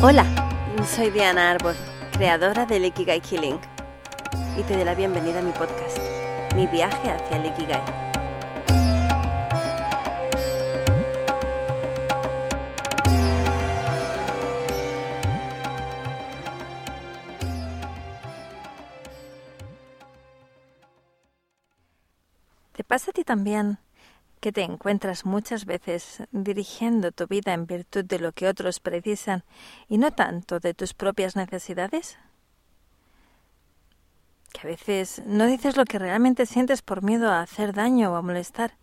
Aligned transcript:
Hola, 0.00 0.24
soy 0.86 1.10
Diana 1.10 1.50
Arbor, 1.50 1.74
creadora 2.12 2.64
del 2.66 2.84
Ikigai 2.84 3.20
Killing, 3.20 3.58
y 4.56 4.62
te 4.62 4.76
doy 4.76 4.84
la 4.84 4.94
bienvenida 4.94 5.40
a 5.40 5.42
mi 5.42 5.50
podcast, 5.50 5.98
Mi 6.54 6.68
viaje 6.68 7.10
hacia 7.10 7.36
el 7.36 7.46
Ikigai. 7.46 7.82
¿Te 22.72 22.84
pasa 22.84 23.10
a 23.10 23.14
ti 23.14 23.24
también 23.24 23.78
que 24.38 24.52
te 24.52 24.62
encuentras 24.62 25.24
muchas 25.24 25.64
veces 25.64 26.22
dirigiendo 26.32 27.12
tu 27.12 27.26
vida 27.26 27.52
en 27.52 27.66
virtud 27.66 28.04
de 28.04 28.18
lo 28.18 28.32
que 28.32 28.48
otros 28.48 28.80
precisan 28.80 29.44
y 29.88 29.98
no 29.98 30.10
tanto 30.10 30.60
de 30.60 30.74
tus 30.74 30.94
propias 30.94 31.36
necesidades? 31.36 32.18
Que 34.52 34.60
a 34.66 34.70
veces 34.70 35.22
no 35.26 35.46
dices 35.46 35.76
lo 35.76 35.84
que 35.84 35.98
realmente 35.98 36.46
sientes 36.46 36.82
por 36.82 37.02
miedo 37.02 37.30
a 37.30 37.42
hacer 37.42 37.72
daño 37.72 38.12
o 38.12 38.16
a 38.16 38.22
molestar, 38.22 38.76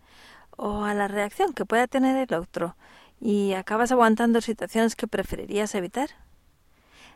o 0.57 0.83
a 0.83 0.93
la 0.93 1.07
reacción 1.07 1.53
que 1.53 1.65
pueda 1.65 1.87
tener 1.87 2.15
el 2.17 2.35
otro, 2.35 2.75
y 3.19 3.53
acabas 3.53 3.91
aguantando 3.91 4.41
situaciones 4.41 4.95
que 4.95 5.07
preferirías 5.07 5.75
evitar. 5.75 6.09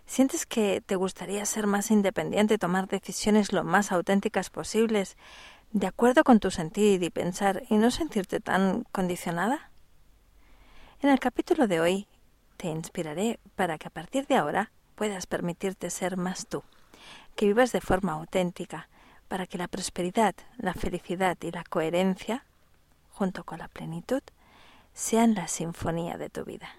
¿Sientes 0.06 0.48
que 0.48 0.82
te 0.82 0.96
gustaría 0.96 1.46
ser 1.46 1.68
más 1.68 1.92
independiente 1.92 2.56
y 2.56 2.58
tomar 2.58 2.88
decisiones 2.88 3.54
lo 3.54 3.64
más 3.64 3.92
auténticas 3.92 4.50
posibles, 4.50 5.18
de 5.72 5.88
acuerdo 5.88 6.24
con 6.24 6.40
tu 6.40 6.50
sentir 6.52 7.04
y 7.04 7.10
pensar 7.10 7.64
y 7.70 7.78
no 7.78 7.92
sentirte 7.92 8.40
tan 8.40 8.86
condicionada? 8.92 9.70
En 11.02 11.10
el 11.10 11.20
capítulo 11.20 11.68
de 11.68 11.80
hoy 11.80 12.08
te 12.58 12.68
inspiraré 12.68 13.40
para 13.56 13.78
que 13.78 13.88
a 13.88 13.92
partir 13.92 14.26
de 14.28 14.36
ahora 14.36 14.72
puedas 14.96 15.28
permitirte 15.28 15.90
ser 15.90 16.18
más 16.18 16.48
tú, 16.48 16.64
que 17.36 17.46
vivas 17.46 17.72
de 17.72 17.82
forma 17.82 18.14
auténtica, 18.14 18.90
para 19.28 19.46
que 19.46 19.60
la 19.60 19.68
prosperidad, 19.68 20.34
la 20.58 20.74
felicidad 20.74 21.38
y 21.42 21.52
la 21.52 21.64
coherencia, 21.64 22.44
junto 23.12 23.44
con 23.44 23.60
la 23.60 23.68
plenitud, 23.68 24.24
sean 24.94 25.36
la 25.36 25.48
sinfonía 25.48 26.18
de 26.18 26.30
tu 26.30 26.44
vida. 26.44 26.79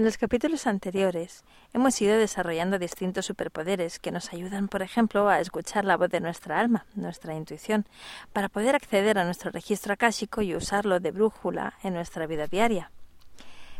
En 0.00 0.06
los 0.06 0.16
capítulos 0.16 0.66
anteriores 0.66 1.44
hemos 1.74 2.00
ido 2.00 2.16
desarrollando 2.16 2.78
distintos 2.78 3.26
superpoderes 3.26 3.98
que 3.98 4.10
nos 4.10 4.32
ayudan, 4.32 4.68
por 4.68 4.80
ejemplo, 4.80 5.28
a 5.28 5.40
escuchar 5.40 5.84
la 5.84 5.98
voz 5.98 6.08
de 6.08 6.20
nuestra 6.20 6.58
alma, 6.58 6.86
nuestra 6.94 7.34
intuición, 7.34 7.84
para 8.32 8.48
poder 8.48 8.74
acceder 8.76 9.18
a 9.18 9.24
nuestro 9.24 9.50
registro 9.50 9.92
akáshico 9.92 10.40
y 10.40 10.54
usarlo 10.54 11.00
de 11.00 11.10
brújula 11.10 11.74
en 11.82 11.92
nuestra 11.92 12.26
vida 12.26 12.46
diaria. 12.46 12.90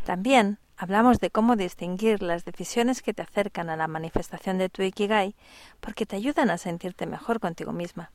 También 0.05 0.59
hablamos 0.77 1.21
de 1.21 1.31
cómo 1.31 1.57
distinguir 1.57 2.23
las 2.23 2.45
decisiones 2.45 3.01
que 3.01 3.15
te 3.15 3.23
acercan 3.23 3.71
a 3.71 3.77
la 3.79 3.89
manifestación 3.89 4.59
de 4.59 4.69
tu 4.69 4.83
Ikigai 4.83 5.35
porque 5.81 6.05
te 6.05 6.17
ayudan 6.17 6.51
a 6.51 6.59
sentirte 6.59 7.07
mejor 7.07 7.41
contigo 7.41 7.73
misma 7.73 8.11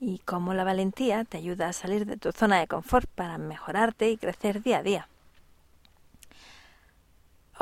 y 0.00 0.18
cómo 0.24 0.54
la 0.54 0.64
valentía 0.64 1.22
te 1.22 1.38
ayuda 1.38 1.68
a 1.68 1.72
salir 1.72 2.04
de 2.04 2.16
tu 2.16 2.32
zona 2.32 2.58
de 2.58 2.66
confort 2.66 3.08
para 3.14 3.38
mejorarte 3.38 4.10
y 4.10 4.16
crecer 4.16 4.60
día 4.64 4.78
a 4.78 4.82
día. 4.82 5.08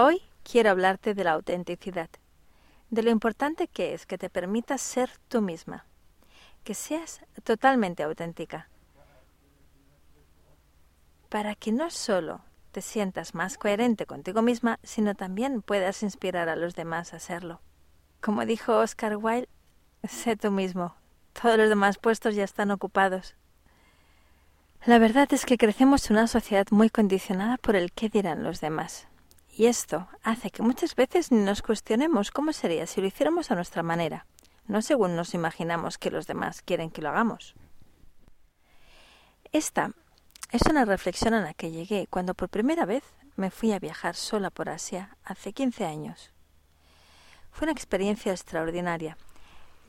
Hoy 0.03 0.23
quiero 0.51 0.71
hablarte 0.71 1.13
de 1.13 1.25
la 1.25 1.33
autenticidad, 1.33 2.09
de 2.89 3.03
lo 3.03 3.11
importante 3.11 3.69
que 3.69 3.93
es 3.93 4.07
que 4.07 4.17
te 4.17 4.31
permitas 4.31 4.81
ser 4.81 5.11
tú 5.29 5.43
misma, 5.43 5.85
que 6.65 6.73
seas 6.73 7.21
totalmente 7.45 8.03
auténtica, 8.03 8.71
para 11.29 11.55
que 11.55 11.71
no 11.71 11.91
solo 11.91 12.41
te 12.73 12.81
sientas 12.81 13.35
más 13.35 13.59
coherente 13.59 14.07
contigo 14.07 14.41
misma, 14.41 14.79
sino 14.83 15.15
también 15.15 15.61
puedas 15.61 16.03
inspirar 16.03 16.49
a 16.49 16.57
los 16.57 16.75
demás 16.75 17.13
a 17.13 17.19
serlo. 17.19 17.61
Como 18.23 18.47
dijo 18.47 18.79
Oscar 18.79 19.19
Wilde, 19.19 19.51
sé 20.09 20.35
tú 20.35 20.51
mismo, 20.51 20.95
todos 21.35 21.59
los 21.59 21.69
demás 21.69 21.99
puestos 21.99 22.35
ya 22.35 22.45
están 22.45 22.71
ocupados. 22.71 23.37
La 24.87 24.99
verdad 24.99 25.31
es 25.35 25.45
que 25.45 25.59
crecemos 25.59 26.09
en 26.09 26.17
una 26.17 26.27
sociedad 26.27 26.69
muy 26.71 26.89
condicionada 26.89 27.59
por 27.59 27.77
el 27.77 27.93
qué 27.93 28.09
dirán 28.09 28.43
los 28.45 28.63
demás. 28.63 29.10
Y 29.61 29.67
esto 29.67 30.09
hace 30.23 30.51
que 30.51 30.63
muchas 30.63 30.97
veces 30.97 31.31
nos 31.31 31.61
cuestionemos 31.61 32.31
cómo 32.31 32.55
sería 32.55 32.87
si 32.87 33.03
lo 33.03 33.07
hiciéramos 33.07 33.51
a 33.51 33.55
nuestra 33.55 33.83
manera, 33.83 34.25
no 34.67 34.81
según 34.81 35.17
nos 35.17 35.35
imaginamos 35.35 35.99
que 35.99 36.11
los 36.11 36.27
demás 36.27 36.63
quieren 36.63 36.91
que 36.91 37.03
lo 37.03 37.11
hagamos. 37.11 37.55
Esta 39.53 39.93
es 40.51 40.63
una 40.63 40.87
reflexión 40.87 41.35
a 41.35 41.43
la 41.43 41.53
que 41.53 41.71
llegué 41.71 42.07
cuando 42.09 42.33
por 42.33 42.49
primera 42.49 42.87
vez 42.87 43.05
me 43.37 43.51
fui 43.51 43.73
a 43.73 43.79
viajar 43.79 44.17
sola 44.17 44.49
por 44.49 44.71
Asia 44.71 45.19
hace 45.25 45.53
15 45.53 45.85
años. 45.85 46.33
Fue 47.51 47.67
una 47.67 47.73
experiencia 47.73 48.33
extraordinaria, 48.33 49.19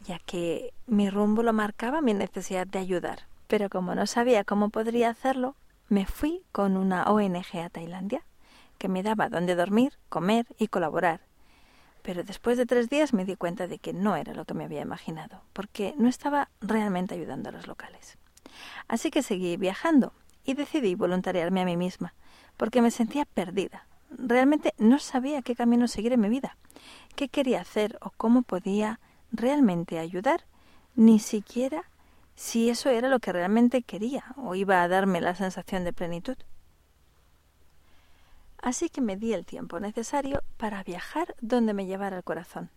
ya 0.03 0.19
que 0.19 0.73
mi 0.85 1.09
rumbo 1.09 1.43
lo 1.43 1.53
marcaba 1.53 2.01
mi 2.01 2.13
necesidad 2.13 2.67
de 2.67 2.79
ayudar, 2.79 3.19
pero 3.47 3.69
como 3.69 3.95
no 3.95 4.05
sabía 4.05 4.43
cómo 4.43 4.69
podría 4.69 5.11
hacerlo, 5.11 5.55
me 5.87 6.05
fui 6.05 6.43
con 6.51 6.75
una 6.75 7.05
ONG 7.05 7.57
a 7.63 7.69
Tailandia 7.69 8.25
que 8.81 8.89
me 8.89 9.03
daba 9.03 9.29
donde 9.29 9.53
dormir, 9.53 9.93
comer 10.09 10.47
y 10.57 10.67
colaborar. 10.67 11.21
Pero 12.01 12.23
después 12.23 12.57
de 12.57 12.65
tres 12.65 12.89
días 12.89 13.13
me 13.13 13.25
di 13.25 13.35
cuenta 13.35 13.67
de 13.67 13.77
que 13.77 13.93
no 13.93 14.15
era 14.15 14.33
lo 14.33 14.43
que 14.43 14.55
me 14.55 14.63
había 14.63 14.81
imaginado, 14.81 15.43
porque 15.53 15.93
no 15.99 16.09
estaba 16.09 16.49
realmente 16.61 17.13
ayudando 17.13 17.49
a 17.49 17.51
los 17.51 17.67
locales. 17.67 18.17
Así 18.87 19.11
que 19.11 19.21
seguí 19.21 19.55
viajando 19.55 20.13
y 20.45 20.55
decidí 20.55 20.95
voluntariarme 20.95 21.61
a 21.61 21.65
mí 21.65 21.77
misma, 21.77 22.15
porque 22.57 22.81
me 22.81 22.89
sentía 22.89 23.25
perdida. 23.25 23.85
Realmente 24.09 24.73
no 24.79 24.97
sabía 24.97 25.43
qué 25.43 25.55
camino 25.55 25.87
seguir 25.87 26.13
en 26.13 26.21
mi 26.21 26.29
vida, 26.29 26.57
qué 27.15 27.29
quería 27.29 27.61
hacer 27.61 27.99
o 28.01 28.09
cómo 28.09 28.41
podía 28.41 28.99
realmente 29.31 29.99
ayudar, 29.99 30.45
ni 30.95 31.19
siquiera 31.19 31.83
si 32.33 32.71
eso 32.71 32.89
era 32.89 33.09
lo 33.09 33.19
que 33.19 33.31
realmente 33.31 33.83
quería 33.83 34.33
o 34.37 34.55
iba 34.55 34.81
a 34.81 34.87
darme 34.87 35.21
la 35.21 35.35
sensación 35.35 35.83
de 35.83 35.93
plenitud 35.93 36.37
así 38.61 38.89
que 38.89 39.01
me 39.01 39.17
di 39.17 39.33
el 39.33 39.45
tiempo 39.45 39.79
necesario 39.79 40.43
para 40.57 40.83
viajar 40.83 41.35
donde 41.41 41.73
me 41.73 41.85
llevara 41.85 42.17
el 42.17 42.23
corazón, 42.23 42.69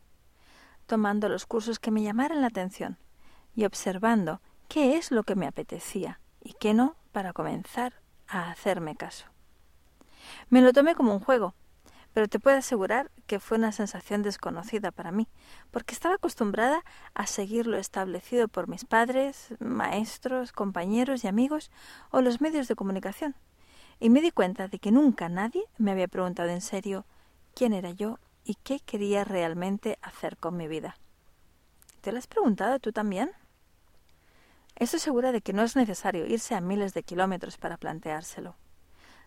tomando 0.86 1.28
los 1.28 1.46
cursos 1.46 1.78
que 1.78 1.90
me 1.90 2.02
llamaran 2.02 2.40
la 2.40 2.48
atención 2.48 2.98
y 3.54 3.64
observando 3.64 4.40
qué 4.68 4.96
es 4.96 5.10
lo 5.10 5.22
que 5.22 5.36
me 5.36 5.46
apetecía 5.46 6.20
y 6.40 6.54
qué 6.54 6.74
no 6.74 6.96
para 7.12 7.32
comenzar 7.32 7.94
a 8.26 8.50
hacerme 8.50 8.96
caso. 8.96 9.26
Me 10.48 10.62
lo 10.62 10.72
tomé 10.72 10.94
como 10.94 11.12
un 11.12 11.20
juego, 11.20 11.54
pero 12.12 12.28
te 12.28 12.38
puedo 12.38 12.56
asegurar 12.56 13.10
que 13.26 13.40
fue 13.40 13.58
una 13.58 13.72
sensación 13.72 14.22
desconocida 14.22 14.90
para 14.90 15.10
mí, 15.10 15.28
porque 15.70 15.94
estaba 15.94 16.14
acostumbrada 16.14 16.84
a 17.12 17.26
seguir 17.26 17.66
lo 17.66 17.76
establecido 17.76 18.48
por 18.48 18.68
mis 18.68 18.84
padres, 18.84 19.54
maestros, 19.58 20.52
compañeros 20.52 21.24
y 21.24 21.28
amigos 21.28 21.70
o 22.10 22.20
los 22.20 22.40
medios 22.40 22.68
de 22.68 22.76
comunicación 22.76 23.34
y 24.00 24.10
me 24.10 24.20
di 24.20 24.30
cuenta 24.30 24.68
de 24.68 24.78
que 24.78 24.90
nunca 24.90 25.28
nadie 25.28 25.64
me 25.78 25.92
había 25.92 26.08
preguntado 26.08 26.48
en 26.50 26.60
serio 26.60 27.04
quién 27.54 27.72
era 27.72 27.90
yo 27.90 28.18
y 28.44 28.56
qué 28.56 28.80
quería 28.80 29.24
realmente 29.24 29.98
hacer 30.02 30.36
con 30.36 30.56
mi 30.56 30.68
vida. 30.68 30.96
¿Te 32.00 32.12
lo 32.12 32.18
has 32.18 32.26
preguntado 32.26 32.78
tú 32.78 32.92
también? 32.92 33.32
Estoy 34.76 35.00
segura 35.00 35.32
de 35.32 35.40
que 35.40 35.52
no 35.52 35.62
es 35.62 35.76
necesario 35.76 36.26
irse 36.26 36.54
a 36.54 36.60
miles 36.60 36.94
de 36.94 37.02
kilómetros 37.02 37.56
para 37.56 37.76
planteárselo. 37.76 38.56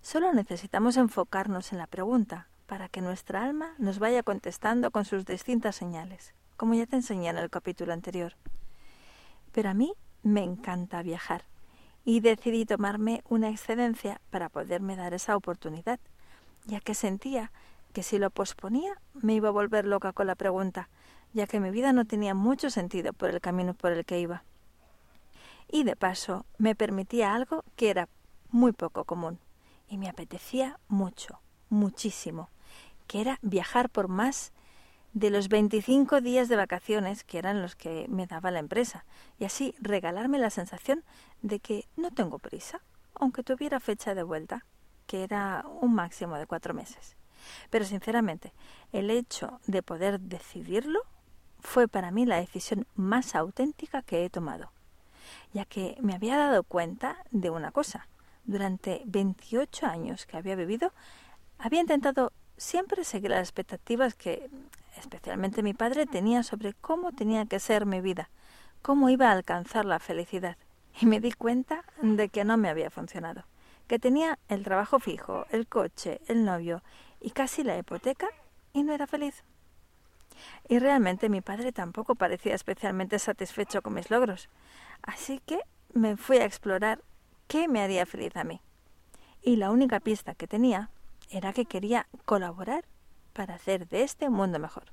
Solo 0.02 0.34
necesitamos 0.34 0.98
enfocarnos 0.98 1.72
en 1.72 1.80
la 1.80 1.88
pregunta 1.88 2.48
para 2.68 2.90
que 2.90 3.02
nuestra 3.02 3.44
alma 3.44 3.74
nos 3.78 3.98
vaya 3.98 4.24
contestando 4.24 4.92
con 4.92 5.06
sus 5.06 5.26
distintas 5.26 5.76
señales, 5.76 6.34
como 6.58 6.74
ya 6.74 6.86
te 6.86 6.98
enseñé 6.98 7.30
en 7.30 7.38
el 7.38 7.50
capítulo 7.50 7.94
anterior. 7.94 8.36
Pero 9.54 9.70
a 9.70 9.74
mí 9.74 9.94
me 10.22 10.44
encanta 10.44 11.02
viajar 11.02 11.46
y 12.08 12.22
decidí 12.22 12.64
tomarme 12.64 13.22
una 13.28 13.50
excedencia 13.50 14.22
para 14.30 14.48
poderme 14.48 14.96
dar 14.96 15.14
esa 15.14 15.36
oportunidad, 15.36 16.00
ya 16.66 16.80
que 16.80 16.94
sentía 16.94 17.52
que 17.92 18.02
si 18.02 18.18
lo 18.18 18.30
posponía 18.30 18.94
me 19.14 19.34
iba 19.34 19.50
a 19.50 19.52
volver 19.52 19.84
loca 19.84 20.14
con 20.14 20.28
la 20.28 20.36
pregunta, 20.36 20.88
ya 21.34 21.48
que 21.48 21.60
mi 21.60 21.70
vida 21.70 21.92
no 21.92 22.06
tenía 22.06 22.34
mucho 22.34 22.70
sentido 22.70 23.12
por 23.12 23.32
el 23.32 23.42
camino 23.42 23.74
por 23.74 23.92
el 23.92 24.06
que 24.06 24.22
iba. 24.22 24.46
Y 25.70 25.84
de 25.84 25.98
paso 25.98 26.46
me 26.58 26.76
permitía 26.76 27.36
algo 27.36 27.66
que 27.76 27.90
era 27.90 28.08
muy 28.52 28.72
poco 28.72 29.04
común 29.04 29.38
y 29.90 29.98
me 29.98 30.08
apetecía 30.08 30.80
mucho, 30.88 31.42
muchísimo, 31.68 32.50
que 33.08 33.20
era 33.20 33.38
viajar 33.42 33.90
por 33.90 34.08
más 34.08 34.54
de 35.20 35.32
los 35.32 35.50
25 35.50 36.22
días 36.22 36.48
de 36.48 36.56
vacaciones 36.56 37.24
que 37.24 37.40
eran 37.40 37.64
los 37.64 37.76
que 37.76 38.06
me 38.08 38.28
daba 38.28 38.52
la 38.52 38.60
empresa 38.60 39.04
y 39.40 39.46
así 39.46 39.74
regalarme 39.80 40.38
la 40.38 40.52
sensación 40.52 41.04
de 41.42 41.60
que 41.60 41.88
no 41.96 42.12
tengo 42.12 42.38
prisa, 42.38 42.82
aunque 43.16 43.42
tuviera 43.42 43.80
fecha 43.80 44.14
de 44.14 44.24
vuelta. 44.24 44.66
que 45.08 45.24
era 45.24 45.64
un 45.80 45.94
máximo 45.96 46.36
de 46.36 46.48
cuatro 46.48 46.74
meses. 46.74 47.16
Pero 47.70 47.86
sinceramente, 47.86 48.52
el 48.92 49.10
hecho 49.10 49.62
de 49.66 49.82
poder 49.82 50.20
decidirlo 50.20 51.00
fue 51.62 51.88
para 51.88 52.12
mí 52.12 52.26
la 52.26 52.42
decisión 52.42 52.86
más 52.96 53.34
auténtica 53.34 54.02
que 54.02 54.26
he 54.26 54.30
tomado, 54.30 54.74
ya 55.54 55.64
que 55.64 55.96
me 56.02 56.14
había 56.14 56.36
dado 56.36 56.64
cuenta 56.64 57.24
de 57.32 57.50
una 57.50 57.72
cosa. 57.72 58.10
Durante 58.44 59.02
28 59.06 59.86
años 59.86 60.26
que 60.26 60.36
había 60.36 60.58
vivido, 60.58 60.92
había 61.58 61.80
intentado 61.80 62.34
siempre 62.58 63.06
seguir 63.06 63.30
las 63.30 63.48
expectativas 63.48 64.14
que 64.14 64.50
especialmente 65.00 65.64
mi 65.64 65.74
padre 65.74 66.06
tenía 66.06 66.44
sobre 66.44 66.74
cómo 66.74 67.12
tenía 67.12 67.46
que 67.46 67.60
ser 67.60 67.86
mi 67.86 68.02
vida, 68.02 68.30
cómo 68.82 69.10
iba 69.10 69.30
a 69.30 69.34
alcanzar 69.34 69.86
la 69.86 70.00
felicidad. 70.00 70.58
Y 71.00 71.06
me 71.06 71.20
di 71.20 71.32
cuenta 71.32 71.84
de 72.02 72.30
que 72.30 72.44
no 72.44 72.58
me 72.58 72.70
había 72.70 72.90
funcionado, 72.90 73.44
que 73.88 74.00
tenía 74.00 74.40
el 74.48 74.64
trabajo 74.64 75.00
fijo, 75.00 75.46
el 75.52 75.68
coche, 75.68 76.22
el 76.28 76.44
novio 76.44 76.82
y 77.22 77.32
casi 77.32 77.64
la 77.64 77.78
hipoteca 77.78 78.28
y 78.74 78.84
no 78.84 78.94
era 78.94 79.08
feliz. 79.08 79.44
Y 80.68 80.80
realmente 80.80 81.30
mi 81.30 81.42
padre 81.42 81.72
tampoco 81.72 82.16
parecía 82.16 82.56
especialmente 82.56 83.20
satisfecho 83.20 83.82
con 83.82 83.94
mis 83.94 84.10
logros, 84.10 84.50
así 85.04 85.42
que 85.46 85.60
me 85.94 86.18
fui 86.18 86.38
a 86.38 86.46
explorar 86.46 87.02
qué 87.48 87.68
me 87.68 87.82
haría 87.82 88.06
feliz 88.06 88.36
a 88.36 88.44
mí. 88.44 88.62
Y 89.42 89.56
la 89.56 89.72
única 89.72 90.00
pista 90.00 90.36
que 90.36 90.48
tenía 90.48 90.90
era 91.30 91.54
que 91.54 91.66
quería 91.66 92.08
colaborar 92.26 92.86
para 93.38 93.54
hacer 93.54 93.88
de 93.88 94.02
este 94.02 94.28
un 94.28 94.34
mundo 94.34 94.58
mejor. 94.58 94.86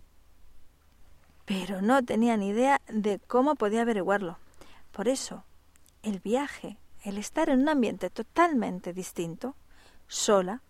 Pero 1.47 1.81
no 1.81 2.05
tenía 2.05 2.37
ni 2.37 2.49
idea 2.49 2.83
de 2.89 3.19
cómo 3.19 3.55
podía 3.55 3.81
averiguarlo. 3.83 4.37
Por 4.93 5.09
eso, 5.09 5.45
el 6.03 6.21
viaje, 6.21 6.77
el 7.05 7.17
estar 7.17 7.49
en 7.49 7.61
un 7.61 7.71
ambiente 7.71 8.11
totalmente 8.11 8.93
distinto, 8.93 9.57
sola, 10.09 10.61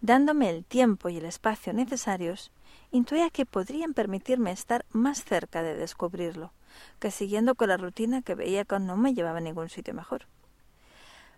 dándome 0.00 0.48
el 0.48 0.64
tiempo 0.64 1.10
y 1.10 1.18
el 1.18 1.26
espacio 1.26 1.74
necesarios, 1.74 2.50
intuía 2.92 3.28
que 3.28 3.44
podrían 3.44 3.92
permitirme 3.92 4.50
estar 4.50 4.86
más 4.90 5.22
cerca 5.22 5.62
de 5.62 5.74
descubrirlo, 5.74 6.52
que 6.98 7.10
siguiendo 7.10 7.56
con 7.56 7.68
la 7.68 7.76
rutina 7.76 8.22
que 8.22 8.36
veía 8.36 8.64
que 8.64 8.78
no 8.78 8.96
me 8.96 9.12
llevaba 9.12 9.38
a 9.38 9.42
ningún 9.42 9.68
sitio 9.68 9.92
mejor. 9.92 10.26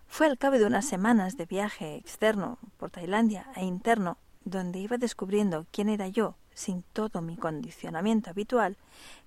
Fue 0.07 0.27
al 0.27 0.37
cabo 0.37 0.57
de 0.57 0.65
unas 0.65 0.85
semanas 0.85 1.35
de 1.35 1.45
viaje 1.45 1.95
externo 1.95 2.59
por 2.77 2.91
Tailandia 2.91 3.47
e 3.57 3.65
interno, 3.65 4.17
donde 4.45 4.79
iba 4.79 4.97
descubriendo 4.97 5.65
quién 5.71 5.89
era 5.89 6.07
yo 6.07 6.35
sin 6.53 6.83
todo 6.93 7.21
mi 7.21 7.37
condicionamiento 7.37 8.29
habitual, 8.29 8.77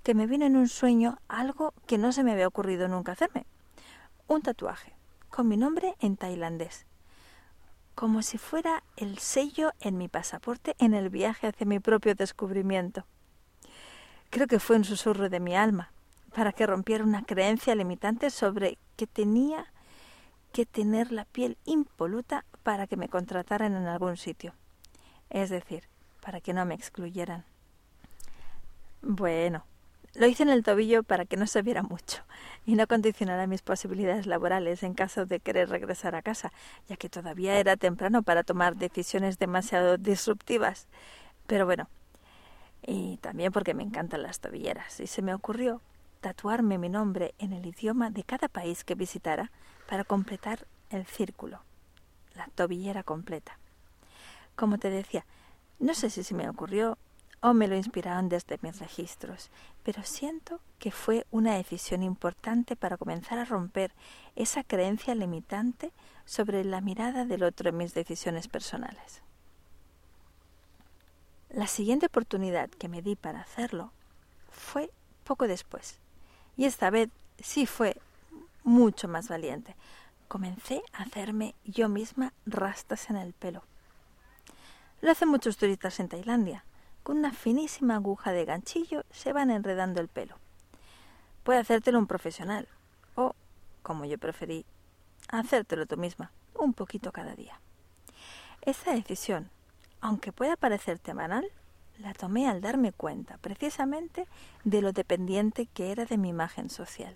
que 0.02 0.14
me 0.14 0.26
vino 0.26 0.44
en 0.44 0.56
un 0.56 0.68
sueño 0.68 1.18
algo 1.28 1.72
que 1.86 1.98
no 1.98 2.12
se 2.12 2.22
me 2.22 2.32
había 2.32 2.48
ocurrido 2.48 2.88
nunca 2.88 3.12
hacerme. 3.12 3.46
Un 4.28 4.42
tatuaje, 4.42 4.94
con 5.30 5.48
mi 5.48 5.56
nombre 5.56 5.94
en 6.00 6.16
tailandés, 6.16 6.86
como 7.94 8.22
si 8.22 8.38
fuera 8.38 8.82
el 8.96 9.18
sello 9.18 9.72
en 9.80 9.96
mi 9.98 10.08
pasaporte 10.08 10.74
en 10.78 10.94
el 10.94 11.10
viaje 11.10 11.46
hacia 11.46 11.66
mi 11.66 11.80
propio 11.80 12.14
descubrimiento. 12.14 13.06
Creo 14.30 14.46
que 14.46 14.60
fue 14.60 14.76
un 14.76 14.84
susurro 14.84 15.28
de 15.28 15.40
mi 15.40 15.54
alma, 15.56 15.92
para 16.34 16.52
que 16.52 16.66
rompiera 16.66 17.04
una 17.04 17.22
creencia 17.22 17.74
limitante 17.74 18.30
sobre 18.30 18.78
que 18.96 19.06
tenía 19.06 19.72
que 20.52 20.66
tener 20.66 21.12
la 21.12 21.24
piel 21.24 21.56
impoluta 21.64 22.44
para 22.62 22.86
que 22.86 22.96
me 22.96 23.08
contrataran 23.08 23.74
en 23.76 23.86
algún 23.86 24.16
sitio. 24.16 24.54
Es 25.34 25.50
decir, 25.50 25.82
para 26.22 26.40
que 26.40 26.52
no 26.54 26.64
me 26.64 26.76
excluyeran. 26.76 27.44
Bueno, 29.02 29.64
lo 30.14 30.28
hice 30.28 30.44
en 30.44 30.48
el 30.48 30.62
tobillo 30.62 31.02
para 31.02 31.24
que 31.24 31.36
no 31.36 31.48
se 31.48 31.60
viera 31.60 31.82
mucho 31.82 32.22
y 32.64 32.76
no 32.76 32.86
condicionara 32.86 33.48
mis 33.48 33.60
posibilidades 33.60 34.26
laborales 34.26 34.84
en 34.84 34.94
caso 34.94 35.26
de 35.26 35.40
querer 35.40 35.70
regresar 35.70 36.14
a 36.14 36.22
casa, 36.22 36.52
ya 36.88 36.94
que 36.94 37.08
todavía 37.08 37.58
era 37.58 37.76
temprano 37.76 38.22
para 38.22 38.44
tomar 38.44 38.76
decisiones 38.76 39.40
demasiado 39.40 39.98
disruptivas. 39.98 40.86
Pero 41.48 41.66
bueno, 41.66 41.88
y 42.86 43.16
también 43.16 43.50
porque 43.50 43.74
me 43.74 43.82
encantan 43.82 44.22
las 44.22 44.38
tobilleras, 44.38 45.00
y 45.00 45.08
se 45.08 45.20
me 45.20 45.34
ocurrió 45.34 45.80
tatuarme 46.20 46.78
mi 46.78 46.88
nombre 46.88 47.34
en 47.40 47.52
el 47.52 47.66
idioma 47.66 48.10
de 48.10 48.22
cada 48.22 48.46
país 48.46 48.84
que 48.84 48.94
visitara 48.94 49.50
para 49.88 50.04
completar 50.04 50.64
el 50.90 51.04
círculo, 51.06 51.60
la 52.36 52.46
tobillera 52.54 53.02
completa. 53.02 53.58
Como 54.56 54.78
te 54.78 54.90
decía, 54.90 55.24
no 55.78 55.94
sé 55.94 56.10
si 56.10 56.22
se 56.22 56.34
me 56.34 56.48
ocurrió 56.48 56.98
o 57.40 57.52
me 57.52 57.68
lo 57.68 57.76
inspiraron 57.76 58.30
desde 58.30 58.58
mis 58.62 58.78
registros, 58.78 59.50
pero 59.82 60.02
siento 60.02 60.60
que 60.78 60.90
fue 60.90 61.26
una 61.30 61.56
decisión 61.56 62.02
importante 62.02 62.74
para 62.74 62.96
comenzar 62.96 63.38
a 63.38 63.44
romper 63.44 63.92
esa 64.34 64.64
creencia 64.64 65.14
limitante 65.14 65.92
sobre 66.24 66.64
la 66.64 66.80
mirada 66.80 67.26
del 67.26 67.42
otro 67.42 67.68
en 67.68 67.76
mis 67.76 67.92
decisiones 67.92 68.48
personales. 68.48 69.20
La 71.50 71.66
siguiente 71.66 72.06
oportunidad 72.06 72.70
que 72.70 72.88
me 72.88 73.02
di 73.02 73.14
para 73.14 73.42
hacerlo 73.42 73.92
fue 74.50 74.90
poco 75.24 75.46
después, 75.46 75.98
y 76.56 76.64
esta 76.64 76.88
vez 76.88 77.10
sí 77.38 77.66
fue 77.66 77.96
mucho 78.62 79.06
más 79.06 79.28
valiente. 79.28 79.76
Comencé 80.28 80.82
a 80.94 81.02
hacerme 81.02 81.54
yo 81.64 81.90
misma 81.90 82.32
rastas 82.46 83.10
en 83.10 83.16
el 83.16 83.34
pelo. 83.34 83.62
Lo 85.04 85.10
hacen 85.10 85.28
muchos 85.28 85.58
turistas 85.58 86.00
en 86.00 86.08
Tailandia. 86.08 86.64
Con 87.02 87.18
una 87.18 87.30
finísima 87.30 87.96
aguja 87.96 88.32
de 88.32 88.46
ganchillo 88.46 89.04
se 89.10 89.34
van 89.34 89.50
enredando 89.50 90.00
el 90.00 90.08
pelo. 90.08 90.38
Puede 91.42 91.58
hacértelo 91.58 91.98
un 91.98 92.06
profesional 92.06 92.66
o, 93.14 93.34
como 93.82 94.06
yo 94.06 94.16
preferí, 94.16 94.64
hacértelo 95.28 95.84
tú 95.84 95.98
misma, 95.98 96.32
un 96.54 96.72
poquito 96.72 97.12
cada 97.12 97.34
día. 97.34 97.60
Esa 98.62 98.92
decisión, 98.94 99.50
aunque 100.00 100.32
pueda 100.32 100.56
parecerte 100.56 101.12
banal, 101.12 101.44
la 101.98 102.14
tomé 102.14 102.48
al 102.48 102.62
darme 102.62 102.92
cuenta 102.92 103.36
precisamente 103.36 104.26
de 104.64 104.80
lo 104.80 104.92
dependiente 104.92 105.66
que 105.66 105.92
era 105.92 106.06
de 106.06 106.16
mi 106.16 106.30
imagen 106.30 106.70
social 106.70 107.14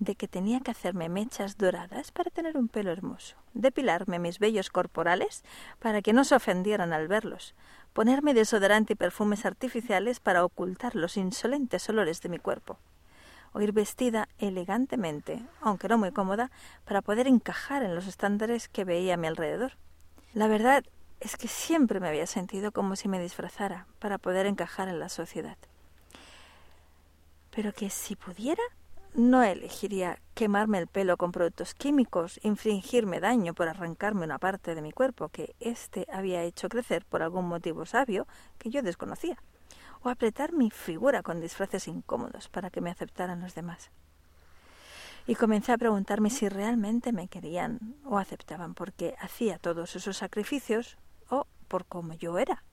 de 0.00 0.14
que 0.14 0.26
tenía 0.26 0.60
que 0.60 0.70
hacerme 0.70 1.08
mechas 1.08 1.58
doradas 1.58 2.10
para 2.10 2.30
tener 2.30 2.56
un 2.56 2.68
pelo 2.68 2.90
hermoso, 2.90 3.36
depilarme 3.52 4.18
mis 4.18 4.38
vellos 4.38 4.70
corporales 4.70 5.44
para 5.78 6.00
que 6.00 6.14
no 6.14 6.24
se 6.24 6.34
ofendieran 6.34 6.94
al 6.94 7.06
verlos, 7.06 7.54
ponerme 7.92 8.32
desodorante 8.32 8.94
y 8.94 8.96
perfumes 8.96 9.44
artificiales 9.44 10.18
para 10.18 10.44
ocultar 10.44 10.96
los 10.96 11.18
insolentes 11.18 11.86
olores 11.90 12.22
de 12.22 12.30
mi 12.30 12.38
cuerpo, 12.38 12.78
o 13.52 13.60
ir 13.60 13.72
vestida 13.72 14.26
elegantemente, 14.38 15.42
aunque 15.60 15.88
no 15.88 15.98
muy 15.98 16.12
cómoda, 16.12 16.50
para 16.86 17.02
poder 17.02 17.26
encajar 17.26 17.82
en 17.82 17.94
los 17.94 18.06
estándares 18.06 18.68
que 18.68 18.84
veía 18.84 19.14
a 19.14 19.18
mi 19.18 19.26
alrededor. 19.26 19.72
La 20.32 20.48
verdad 20.48 20.82
es 21.20 21.36
que 21.36 21.48
siempre 21.48 22.00
me 22.00 22.08
había 22.08 22.26
sentido 22.26 22.72
como 22.72 22.96
si 22.96 23.06
me 23.06 23.20
disfrazara 23.20 23.86
para 23.98 24.16
poder 24.16 24.46
encajar 24.46 24.88
en 24.88 24.98
la 24.98 25.10
sociedad. 25.10 25.58
Pero 27.50 27.74
que 27.74 27.90
si 27.90 28.16
pudiera, 28.16 28.62
no 29.14 29.42
elegiría 29.42 30.20
quemarme 30.34 30.78
el 30.78 30.86
pelo 30.86 31.16
con 31.16 31.32
productos 31.32 31.74
químicos, 31.74 32.40
infringirme 32.42 33.20
daño 33.20 33.54
por 33.54 33.68
arrancarme 33.68 34.24
una 34.24 34.38
parte 34.38 34.74
de 34.74 34.82
mi 34.82 34.92
cuerpo 34.92 35.28
que 35.28 35.54
éste 35.60 36.06
había 36.12 36.42
hecho 36.42 36.68
crecer 36.68 37.04
por 37.04 37.22
algún 37.22 37.46
motivo 37.46 37.86
sabio 37.86 38.26
que 38.58 38.70
yo 38.70 38.82
desconocía, 38.82 39.42
o 40.02 40.08
apretar 40.08 40.52
mi 40.52 40.70
figura 40.70 41.22
con 41.22 41.40
disfraces 41.40 41.88
incómodos 41.88 42.48
para 42.48 42.70
que 42.70 42.80
me 42.80 42.90
aceptaran 42.90 43.40
los 43.40 43.54
demás. 43.54 43.90
Y 45.26 45.34
comencé 45.34 45.72
a 45.72 45.78
preguntarme 45.78 46.30
si 46.30 46.48
realmente 46.48 47.12
me 47.12 47.28
querían 47.28 47.96
o 48.04 48.18
aceptaban 48.18 48.74
porque 48.74 49.14
hacía 49.20 49.58
todos 49.58 49.94
esos 49.94 50.16
sacrificios 50.16 50.96
o 51.28 51.46
por 51.68 51.84
cómo 51.84 52.14
yo 52.14 52.38
era. 52.38 52.64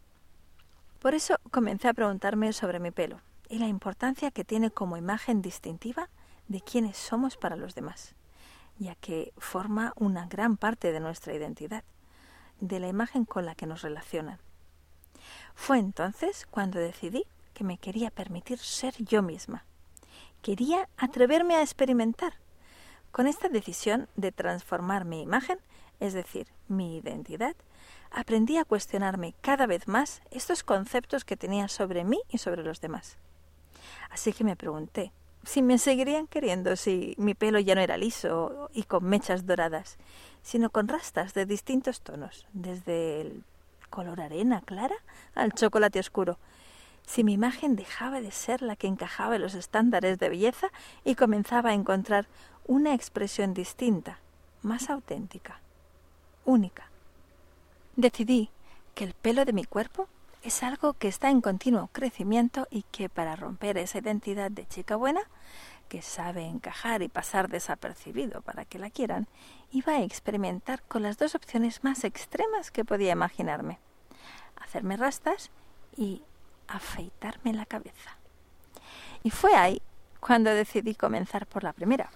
Por 1.00 1.14
eso 1.14 1.36
comencé 1.52 1.88
a 1.88 1.94
preguntarme 1.94 2.54
sobre 2.54 2.80
mi 2.80 2.92
pelo 2.92 3.22
y 3.50 3.60
la 3.60 3.68
importancia 3.68 4.32
que 4.32 4.44
tiene 4.44 4.72
como 4.72 4.98
imagen 4.98 5.42
distintiva 5.42 6.10
de 6.48 6.62
quiénes 6.62 6.98
somos 6.98 7.38
para 7.38 7.56
los 7.56 7.76
demás, 7.76 8.16
ya 8.78 8.96
que 8.96 9.34
forma 9.38 9.94
una 9.96 10.28
gran 10.28 10.58
parte 10.58 10.92
de 10.92 11.00
nuestra 11.00 11.34
identidad, 11.34 11.84
de 12.60 12.80
la 12.80 12.88
imagen 12.88 13.26
con 13.26 13.46
la 13.46 13.56
que 13.56 13.68
nos 13.68 13.82
relacionan. 13.82 14.40
Fue 15.56 15.80
entonces 15.80 16.46
cuando 16.50 16.80
decidí 16.80 17.26
que 17.54 17.64
me 17.64 17.78
quería 17.78 18.12
permitir 18.12 18.60
ser 18.60 18.96
yo 19.04 19.22
misma. 19.22 19.66
Quería 20.42 20.88
atreverme 20.98 21.56
a 21.56 21.62
experimentar. 21.62 22.34
Con 23.12 23.26
esta 23.26 23.50
decisión 23.50 24.08
de 24.16 24.32
transformar 24.32 25.06
mi 25.06 25.22
imagen, 25.22 25.60
es 26.00 26.14
decir, 26.14 26.48
mi 26.68 26.98
identidad, 26.98 27.56
aprendí 28.12 28.58
a 28.58 28.66
cuestionarme 28.66 29.34
cada 29.42 29.66
vez 29.66 29.88
más 29.88 30.22
estos 30.30 30.64
conceptos 30.64 31.26
que 31.26 31.38
tenía 31.38 31.68
sobre 31.68 32.04
mí 32.04 32.22
y 32.30 32.38
sobre 32.38 32.64
los 32.64 32.80
demás. 32.80 33.18
Así 34.10 34.34
que 34.34 34.44
me 34.44 34.56
pregunté, 34.56 35.12
si 35.48 35.62
me 35.62 35.78
seguirían 35.78 36.28
queriendo 36.28 36.76
si 36.76 37.16
mi 37.18 37.34
pelo 37.34 37.58
ya 37.60 37.74
no 37.74 37.80
era 37.80 37.96
liso 37.96 38.70
y 38.74 38.84
con 38.84 39.06
mechas 39.06 39.46
doradas, 39.46 39.98
sino 40.42 40.70
con 40.70 40.90
rastas 40.90 41.34
de 41.34 41.46
distintos 41.46 42.02
tonos, 42.02 42.46
desde 42.52 43.22
el 43.22 43.44
color 43.90 44.20
arena 44.20 44.60
clara 44.60 44.98
al 45.36 45.54
chocolate 45.54 46.00
oscuro, 46.00 46.38
si 47.06 47.24
mi 47.24 47.32
imagen 47.32 47.78
dejaba 47.78 48.20
de 48.20 48.32
ser 48.32 48.62
la 48.62 48.76
que 48.76 48.88
encajaba 48.88 49.38
en 49.38 49.42
los 49.42 49.54
estándares 49.54 50.20
de 50.20 50.28
belleza 50.28 50.68
y 51.06 51.16
comenzaba 51.16 51.70
a 51.70 51.76
encontrar 51.76 52.28
una 52.66 52.94
expresión 52.94 53.54
distinta, 53.54 54.20
más 54.64 54.90
auténtica, 54.90 55.62
única. 56.44 56.90
Decidí 57.96 58.50
que 58.96 59.06
el 59.06 59.14
pelo 59.14 59.46
de 59.46 59.54
mi 59.54 59.64
cuerpo 59.64 60.10
es 60.48 60.64
algo 60.64 60.94
que 60.94 61.10
está 61.10 61.30
en 61.30 61.42
continuo 61.42 61.90
crecimiento 61.92 62.70
y 62.72 62.84
que 62.84 63.10
para 63.10 63.36
romper 63.36 63.78
esa 63.78 63.98
identidad 63.98 64.50
de 64.50 64.66
chica 64.66 64.96
buena, 64.96 65.20
que 65.90 66.02
sabe 66.02 66.46
encajar 66.46 67.02
y 67.02 67.10
pasar 67.10 67.50
desapercibido 67.50 68.42
para 68.42 68.64
que 68.64 68.80
la 68.80 68.90
quieran, 68.90 69.28
iba 69.72 69.94
a 69.94 70.04
experimentar 70.04 70.82
con 70.84 71.04
las 71.04 71.18
dos 71.18 71.36
opciones 71.36 71.84
más 71.84 72.06
extremas 72.06 72.72
que 72.72 72.86
podía 72.86 73.12
imaginarme. 73.12 73.80
Hacerme 74.56 74.96
rastas 74.96 75.52
y 75.98 76.24
afeitarme 76.70 77.52
la 77.52 77.66
cabeza. 77.66 78.18
Y 79.24 79.32
fue 79.32 79.54
ahí 79.54 79.82
cuando 80.22 80.50
decidí 80.52 80.96
comenzar 80.96 81.46
por 81.46 81.66
la 81.66 81.74
primera 81.74 82.10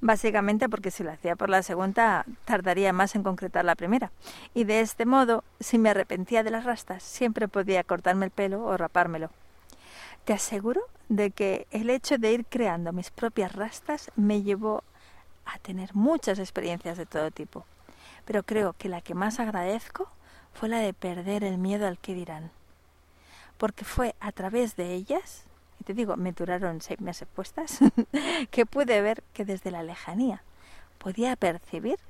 básicamente 0.00 0.68
porque 0.68 0.90
si 0.90 1.02
lo 1.02 1.12
hacía 1.12 1.36
por 1.36 1.50
la 1.50 1.62
segunda 1.62 2.24
tardaría 2.44 2.92
más 2.92 3.14
en 3.14 3.22
concretar 3.22 3.64
la 3.64 3.74
primera. 3.74 4.10
Y 4.54 4.64
de 4.64 4.80
este 4.80 5.06
modo, 5.06 5.44
si 5.60 5.78
me 5.78 5.90
arrepentía 5.90 6.42
de 6.42 6.50
las 6.50 6.64
rastas, 6.64 7.02
siempre 7.02 7.48
podía 7.48 7.84
cortarme 7.84 8.26
el 8.26 8.30
pelo 8.30 8.64
o 8.64 8.76
rapármelo. 8.76 9.30
Te 10.24 10.32
aseguro 10.32 10.82
de 11.08 11.30
que 11.30 11.66
el 11.70 11.90
hecho 11.90 12.18
de 12.18 12.32
ir 12.32 12.46
creando 12.46 12.92
mis 12.92 13.10
propias 13.10 13.54
rastas 13.54 14.10
me 14.16 14.42
llevó 14.42 14.82
a 15.44 15.58
tener 15.58 15.94
muchas 15.94 16.38
experiencias 16.38 16.98
de 16.98 17.06
todo 17.06 17.30
tipo. 17.30 17.64
Pero 18.24 18.42
creo 18.42 18.72
que 18.72 18.88
la 18.88 19.00
que 19.00 19.14
más 19.14 19.38
agradezco 19.38 20.08
fue 20.52 20.68
la 20.68 20.78
de 20.78 20.92
perder 20.92 21.44
el 21.44 21.58
miedo 21.58 21.86
al 21.86 21.98
que 21.98 22.14
dirán. 22.14 22.50
Porque 23.56 23.84
fue 23.84 24.14
a 24.20 24.32
través 24.32 24.76
de 24.76 24.94
ellas 24.94 25.44
te 25.86 25.94
digo, 25.94 26.16
me 26.16 26.32
duraron 26.32 26.80
seis 26.80 27.00
meses 27.00 27.28
puestas, 27.32 27.78
que 28.50 28.66
pude 28.66 29.00
ver 29.00 29.22
que 29.32 29.44
desde 29.44 29.70
la 29.70 29.84
lejanía 29.84 30.42
podía 30.98 31.36
percibir 31.36 32.00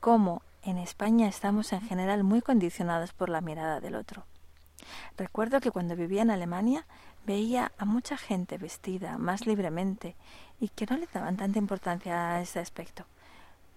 cómo 0.00 0.40
en 0.62 0.78
España 0.78 1.28
estamos 1.28 1.74
en 1.74 1.82
general 1.82 2.24
muy 2.24 2.40
condicionados 2.40 3.12
por 3.12 3.28
la 3.28 3.42
mirada 3.42 3.80
del 3.80 3.94
otro. 3.94 4.24
Recuerdo 5.18 5.60
que 5.60 5.70
cuando 5.70 5.96
vivía 5.96 6.22
en 6.22 6.30
Alemania 6.30 6.86
veía 7.26 7.72
a 7.76 7.84
mucha 7.84 8.16
gente 8.16 8.56
vestida 8.56 9.18
más 9.18 9.46
libremente 9.46 10.16
y 10.58 10.68
que 10.68 10.86
no 10.86 10.96
le 10.96 11.06
daban 11.12 11.36
tanta 11.36 11.58
importancia 11.58 12.36
a 12.36 12.40
ese 12.40 12.58
aspecto. 12.58 13.04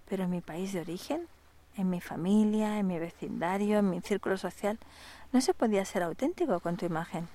Pero 0.08 0.24
en 0.24 0.30
mi 0.30 0.40
país 0.40 0.72
de 0.72 0.80
origen, 0.80 1.28
en 1.76 1.90
mi 1.90 2.00
familia, 2.00 2.80
en 2.80 2.88
mi 2.88 2.98
vecindario, 2.98 3.80
en 3.80 3.90
mi 3.90 4.00
círculo 4.00 4.38
social, 4.38 4.80
no 5.34 5.42
se 5.42 5.54
podía 5.54 5.84
ser 5.84 6.04
auténtico 6.04 6.62
con 6.62 6.78
tu 6.78 6.86
imagen. 6.86 7.28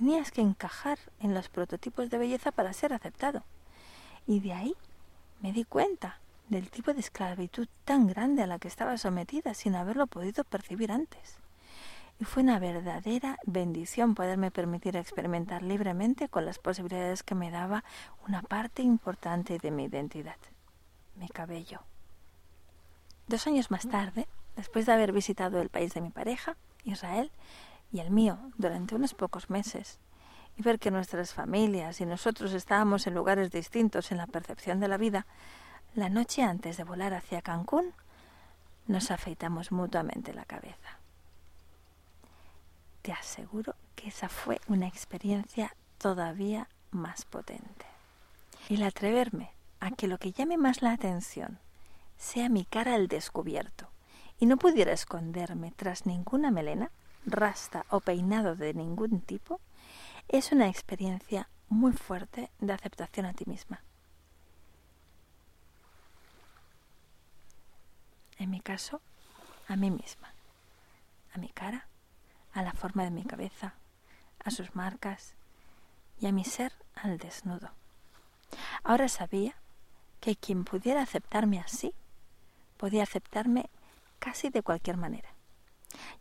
Tenías 0.00 0.30
que 0.30 0.40
encajar 0.40 0.98
en 1.18 1.34
los 1.34 1.50
prototipos 1.50 2.08
de 2.08 2.16
belleza 2.16 2.52
para 2.52 2.72
ser 2.72 2.94
aceptado. 2.94 3.44
Y 4.26 4.40
de 4.40 4.54
ahí 4.54 4.74
me 5.42 5.52
di 5.52 5.64
cuenta 5.64 6.20
del 6.48 6.70
tipo 6.70 6.94
de 6.94 7.00
esclavitud 7.00 7.68
tan 7.84 8.06
grande 8.06 8.42
a 8.42 8.46
la 8.46 8.58
que 8.58 8.68
estaba 8.68 8.96
sometida 8.96 9.52
sin 9.52 9.74
haberlo 9.74 10.06
podido 10.06 10.42
percibir 10.44 10.90
antes. 10.90 11.36
Y 12.18 12.24
fue 12.24 12.42
una 12.42 12.58
verdadera 12.58 13.36
bendición 13.44 14.14
poderme 14.14 14.50
permitir 14.50 14.96
experimentar 14.96 15.62
libremente 15.62 16.30
con 16.30 16.46
las 16.46 16.58
posibilidades 16.58 17.22
que 17.22 17.34
me 17.34 17.50
daba 17.50 17.84
una 18.26 18.40
parte 18.40 18.80
importante 18.80 19.58
de 19.58 19.70
mi 19.70 19.84
identidad, 19.84 20.38
mi 21.16 21.28
cabello. 21.28 21.82
Dos 23.28 23.46
años 23.46 23.70
más 23.70 23.86
tarde, 23.86 24.28
después 24.56 24.86
de 24.86 24.94
haber 24.94 25.12
visitado 25.12 25.60
el 25.60 25.68
país 25.68 25.92
de 25.92 26.00
mi 26.00 26.08
pareja, 26.08 26.56
Israel, 26.84 27.30
y 27.92 28.00
el 28.00 28.10
mío 28.10 28.38
durante 28.56 28.94
unos 28.94 29.14
pocos 29.14 29.50
meses 29.50 29.98
y 30.56 30.62
ver 30.62 30.78
que 30.78 30.90
nuestras 30.90 31.32
familias 31.32 32.00
y 32.00 32.06
nosotros 32.06 32.52
estábamos 32.52 33.06
en 33.06 33.14
lugares 33.14 33.50
distintos 33.50 34.12
en 34.12 34.18
la 34.18 34.26
percepción 34.26 34.80
de 34.80 34.88
la 34.88 34.96
vida, 34.96 35.26
la 35.94 36.08
noche 36.08 36.42
antes 36.42 36.76
de 36.76 36.84
volar 36.84 37.14
hacia 37.14 37.42
Cancún 37.42 37.92
nos 38.86 39.10
afeitamos 39.10 39.72
mutuamente 39.72 40.34
la 40.34 40.44
cabeza. 40.44 40.98
Te 43.02 43.12
aseguro 43.12 43.74
que 43.96 44.08
esa 44.08 44.28
fue 44.28 44.60
una 44.68 44.86
experiencia 44.86 45.74
todavía 45.98 46.68
más 46.90 47.24
potente. 47.24 47.86
El 48.68 48.82
atreverme 48.82 49.50
a 49.80 49.90
que 49.90 50.06
lo 50.06 50.18
que 50.18 50.32
llame 50.32 50.56
más 50.56 50.82
la 50.82 50.92
atención 50.92 51.58
sea 52.18 52.48
mi 52.48 52.64
cara 52.64 52.94
al 52.94 53.08
descubierto 53.08 53.88
y 54.38 54.46
no 54.46 54.56
pudiera 54.56 54.92
esconderme 54.92 55.72
tras 55.74 56.06
ninguna 56.06 56.50
melena, 56.50 56.90
rasta 57.26 57.86
o 57.90 58.00
peinado 58.00 58.56
de 58.56 58.74
ningún 58.74 59.20
tipo, 59.20 59.60
es 60.28 60.52
una 60.52 60.68
experiencia 60.68 61.48
muy 61.68 61.92
fuerte 61.92 62.50
de 62.58 62.72
aceptación 62.72 63.26
a 63.26 63.32
ti 63.32 63.44
misma. 63.46 63.82
En 68.38 68.50
mi 68.50 68.60
caso, 68.60 69.00
a 69.68 69.76
mí 69.76 69.90
misma, 69.90 70.32
a 71.34 71.38
mi 71.38 71.48
cara, 71.48 71.86
a 72.52 72.62
la 72.62 72.72
forma 72.72 73.04
de 73.04 73.10
mi 73.10 73.24
cabeza, 73.24 73.74
a 74.44 74.50
sus 74.50 74.74
marcas 74.74 75.34
y 76.20 76.26
a 76.26 76.32
mi 76.32 76.44
ser 76.44 76.72
al 76.94 77.18
desnudo. 77.18 77.70
Ahora 78.82 79.08
sabía 79.08 79.54
que 80.20 80.36
quien 80.36 80.64
pudiera 80.64 81.02
aceptarme 81.02 81.60
así, 81.60 81.94
podía 82.76 83.02
aceptarme 83.02 83.70
casi 84.18 84.50
de 84.50 84.62
cualquier 84.62 84.96
manera. 84.96 85.29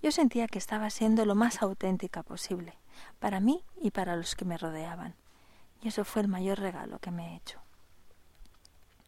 Yo 0.01 0.11
sentía 0.11 0.47
que 0.47 0.57
estaba 0.57 0.89
siendo 0.89 1.25
lo 1.25 1.35
más 1.35 1.61
auténtica 1.61 2.23
posible, 2.23 2.73
para 3.19 3.39
mí 3.39 3.63
y 3.81 3.91
para 3.91 4.15
los 4.15 4.35
que 4.35 4.45
me 4.45 4.57
rodeaban, 4.57 5.15
y 5.81 5.87
eso 5.89 6.05
fue 6.05 6.21
el 6.21 6.27
mayor 6.27 6.59
regalo 6.59 6.99
que 6.99 7.11
me 7.11 7.33
he 7.33 7.35
hecho. 7.35 7.59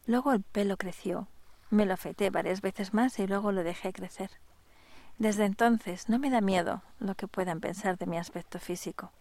Luego 0.06 0.34
el 0.34 0.42
pelo 0.42 0.78
creció, 0.78 1.28
me 1.70 1.86
lo 1.86 1.94
afeité 1.94 2.30
varias 2.30 2.62
veces 2.62 2.94
más 2.94 3.18
y 3.20 3.28
luego 3.28 3.52
lo 3.52 3.64
dejé 3.64 3.94
crecer. 3.94 4.32
Desde 5.18 5.46
entonces 5.46 6.10
no 6.10 6.20
me 6.20 6.30
da 6.30 6.42
miedo 6.42 6.82
lo 7.00 7.16
que 7.16 7.28
puedan 7.28 7.62
pensar 7.62 7.98
de 7.98 8.08
mi 8.08 8.18
aspecto 8.18 8.60
físico. 8.60 9.12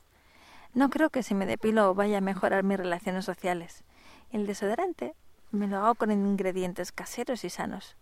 No 0.72 0.88
creo 0.88 1.10
que 1.10 1.22
si 1.22 1.34
me 1.34 1.46
depilo 1.46 1.94
vaya 1.94 2.18
a 2.18 2.22
mejorar 2.22 2.64
mis 2.64 2.78
relaciones 2.78 3.24
sociales. 3.24 3.84
El 4.32 4.46
desodorante 4.46 5.14
me 5.50 5.66
lo 5.66 5.78
hago 5.78 5.94
con 5.96 6.10
ingredientes 6.12 6.92
caseros 6.92 7.44
y 7.44 7.50
sanos, 7.50 7.96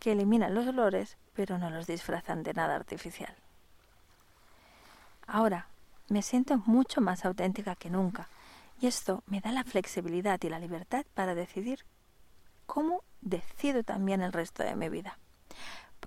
que 0.00 0.12
eliminan 0.12 0.54
los 0.54 0.66
olores, 0.66 1.16
pero 1.34 1.58
no 1.58 1.70
los 1.70 1.86
disfrazan 1.86 2.42
de 2.42 2.54
nada 2.54 2.74
artificial. 2.74 3.34
Ahora 5.26 5.68
me 6.08 6.22
siento 6.22 6.58
mucho 6.66 7.00
más 7.00 7.24
auténtica 7.24 7.76
que 7.76 7.90
nunca, 7.90 8.28
y 8.80 8.88
esto 8.88 9.22
me 9.26 9.40
da 9.40 9.52
la 9.52 9.62
flexibilidad 9.62 10.40
y 10.42 10.48
la 10.48 10.58
libertad 10.58 11.04
para 11.14 11.36
decidir 11.36 11.84
cómo 12.66 13.04
decido 13.20 13.84
también 13.84 14.22
el 14.22 14.32
resto 14.32 14.64
de 14.64 14.74
mi 14.74 14.88
vida. 14.88 15.18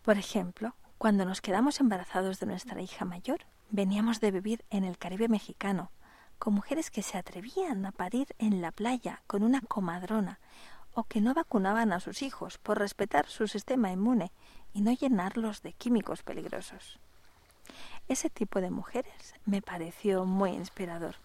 Por 0.02 0.18
ejemplo, 0.18 0.76
cuando 0.98 1.24
nos 1.24 1.40
quedamos 1.40 1.80
embarazados 1.80 2.40
de 2.40 2.48
nuestra 2.48 2.82
hija 2.82 3.06
mayor, 3.06 3.46
veníamos 3.70 4.20
de 4.20 4.32
vivir 4.32 4.66
en 4.72 4.84
el 4.84 4.98
Caribe 4.98 5.30
mexicano, 5.30 5.92
con 6.40 6.56
mujeres 6.56 6.92
que 6.92 7.04
se 7.04 7.18
atrevían 7.18 7.86
a 7.86 7.92
parir 7.92 8.36
en 8.40 8.62
la 8.62 8.72
playa 8.72 9.22
con 9.28 9.44
una 9.44 9.62
comadrona 9.62 10.40
o 10.94 11.04
que 11.04 11.22
no 11.22 11.34
vacunaban 11.34 11.92
a 11.92 12.00
sus 12.00 12.22
hijos 12.22 12.58
por 12.58 12.80
respetar 12.80 13.28
su 13.28 13.48
sistema 13.48 13.92
inmune 13.92 14.32
y 14.74 14.82
no 14.82 14.92
llenarlos 14.92 15.62
de 15.62 15.74
químicos 15.74 16.24
peligrosos. 16.24 17.00
Ese 18.08 18.30
tipo 18.30 18.62
de 18.62 18.70
mujeres 18.70 19.36
me 19.46 19.62
pareció 19.62 20.26
muy 20.26 20.52
inspirador 20.52 21.16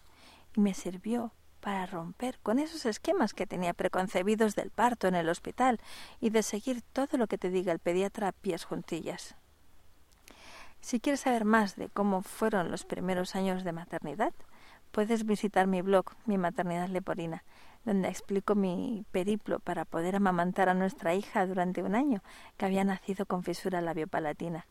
y 0.54 0.60
me 0.60 0.74
sirvió 0.74 1.32
para 1.60 1.86
romper 1.86 2.38
con 2.42 2.58
esos 2.58 2.86
esquemas 2.86 3.34
que 3.34 3.46
tenía 3.46 3.74
preconcebidos 3.74 4.54
del 4.54 4.70
parto 4.70 5.08
en 5.08 5.16
el 5.16 5.28
hospital 5.28 5.80
y 6.20 6.30
de 6.30 6.42
seguir 6.42 6.82
todo 6.92 7.18
lo 7.18 7.26
que 7.26 7.38
te 7.38 7.50
diga 7.50 7.72
el 7.72 7.80
pediatra 7.80 8.28
a 8.28 8.32
pies 8.32 8.64
juntillas. 8.64 9.34
Si 10.80 11.00
quieres 11.00 11.20
saber 11.20 11.44
más 11.44 11.74
de 11.76 11.88
cómo 11.88 12.22
fueron 12.22 12.70
los 12.70 12.84
primeros 12.84 13.34
años 13.34 13.64
de 13.64 13.72
maternidad, 13.72 14.32
puedes 14.92 15.26
visitar 15.26 15.66
mi 15.66 15.82
blog, 15.82 16.06
Mi 16.24 16.38
Maternidad 16.38 16.88
Leporina, 16.88 17.42
donde 17.88 18.08
explico 18.08 18.54
mi 18.54 19.06
periplo 19.12 19.60
para 19.60 19.86
poder 19.86 20.16
amamantar 20.16 20.68
a 20.68 20.74
nuestra 20.74 21.14
hija 21.14 21.46
durante 21.46 21.82
un 21.82 21.94
año, 21.94 22.22
que 22.58 22.66
había 22.66 22.84
nacido 22.84 23.24
con 23.24 23.42
fisura 23.42 23.80
labiopalatina. 23.80 24.66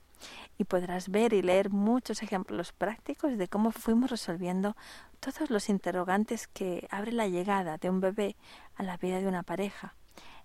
Y 0.60 0.66
podrás 0.66 1.10
ver 1.10 1.34
y 1.34 1.42
leer 1.42 1.72
muchos 1.72 2.22
ejemplos 2.22 2.74
prácticos 2.74 3.36
de 3.40 3.48
cómo 3.48 3.72
fuimos 3.72 4.12
resolviendo 4.12 4.76
todos 5.20 5.50
los 5.50 5.68
interrogantes 5.68 6.48
que 6.48 6.88
abre 6.92 7.12
la 7.12 7.28
llegada 7.28 7.78
de 7.78 7.90
un 7.90 8.02
bebé 8.02 8.36
a 8.76 8.84
la 8.84 8.98
vida 8.98 9.20
de 9.20 9.28
una 9.28 9.42
pareja, 9.42 9.96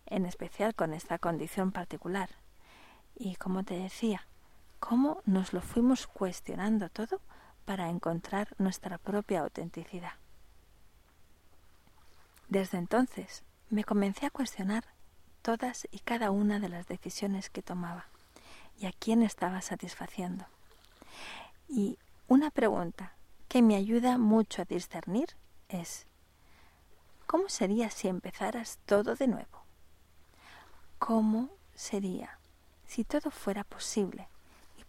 en 0.06 0.24
especial 0.24 0.74
con 0.74 0.94
esta 0.94 1.18
condición 1.18 1.72
particular. 1.72 2.30
Y 3.14 3.36
como 3.36 3.64
te 3.64 3.74
decía, 3.74 4.26
cómo 4.80 5.20
nos 5.26 5.52
lo 5.52 5.60
fuimos 5.60 6.06
cuestionando 6.06 6.88
todo 6.88 7.20
para 7.66 7.90
encontrar 7.90 8.48
nuestra 8.56 8.96
propia 8.96 9.40
autenticidad. 9.40 10.21
Desde 12.52 12.76
entonces 12.76 13.44
me 13.70 13.82
comencé 13.82 14.26
a 14.26 14.30
cuestionar 14.30 14.84
todas 15.40 15.88
y 15.90 16.00
cada 16.00 16.30
una 16.30 16.60
de 16.60 16.68
las 16.68 16.86
decisiones 16.86 17.48
que 17.48 17.62
tomaba 17.62 18.04
y 18.78 18.84
a 18.84 18.92
quién 18.92 19.22
estaba 19.22 19.62
satisfaciendo. 19.62 20.44
Y 21.66 21.96
una 22.28 22.50
pregunta 22.50 23.14
que 23.48 23.62
me 23.62 23.74
ayuda 23.74 24.18
mucho 24.18 24.60
a 24.60 24.66
discernir 24.66 25.34
es, 25.70 26.06
¿cómo 27.26 27.48
sería 27.48 27.88
si 27.88 28.08
empezaras 28.08 28.78
todo 28.84 29.14
de 29.14 29.28
nuevo? 29.28 29.64
¿Cómo 30.98 31.48
sería 31.74 32.38
si 32.84 33.02
todo 33.02 33.30
fuera 33.30 33.64
posible 33.64 34.28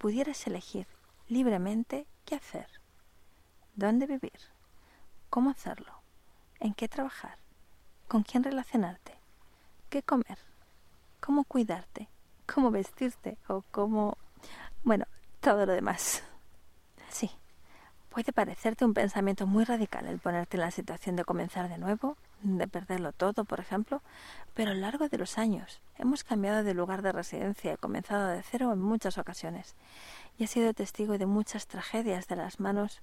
pudieras 0.04 0.46
elegir 0.48 0.86
libremente 1.30 2.08
qué 2.26 2.36
hacer, 2.36 2.68
dónde 3.74 4.06
vivir, 4.06 4.42
cómo 5.30 5.50
hacerlo, 5.50 5.94
en 6.60 6.74
qué 6.74 6.90
trabajar, 6.90 7.38
con 8.08 8.24
quién 8.24 8.44
relacionarte, 8.44 9.14
qué 9.90 10.04
comer, 10.04 10.38
cómo 11.20 11.44
cuidarte, 11.44 12.08
cómo 12.46 12.72
vestirte 12.72 13.38
o 13.48 13.64
cómo... 13.72 14.18
bueno, 14.84 15.06
todo 15.40 15.66
lo 15.66 15.74
demás. 15.74 16.24
Sí, 17.10 17.30
puede 18.10 18.32
parecerte 18.32 18.86
un 18.86 18.94
pensamiento 18.94 19.48
muy 19.48 19.64
radical 19.64 20.06
el 20.06 20.20
ponerte 20.20 20.58
en 20.58 20.62
la 20.62 20.72
situación 20.72 21.16
de 21.16 21.26
comenzar 21.26 21.70
de 21.70 21.78
nuevo, 21.78 22.18
de 22.42 22.68
perderlo 22.68 23.12
todo, 23.12 23.46
por 23.46 23.60
ejemplo, 23.60 24.02
pero 24.54 24.72
a 24.72 24.74
lo 24.74 24.82
largo 24.82 25.10
de 25.10 25.18
los 25.18 25.38
años 25.38 25.82
hemos 25.98 26.24
cambiado 26.24 26.64
de 26.64 26.74
lugar 26.74 27.02
de 27.02 27.12
residencia 27.12 27.74
y 27.74 27.78
comenzado 27.78 28.28
de 28.28 28.44
cero 28.44 28.72
en 28.74 28.82
muchas 28.82 29.18
ocasiones, 29.18 29.76
y 30.38 30.44
he 30.44 30.48
sido 30.48 30.74
testigo 30.74 31.18
de 31.18 31.26
muchas 31.26 31.68
tragedias 31.68 32.28
de 32.28 32.36
las 32.36 32.60
manos 32.60 33.02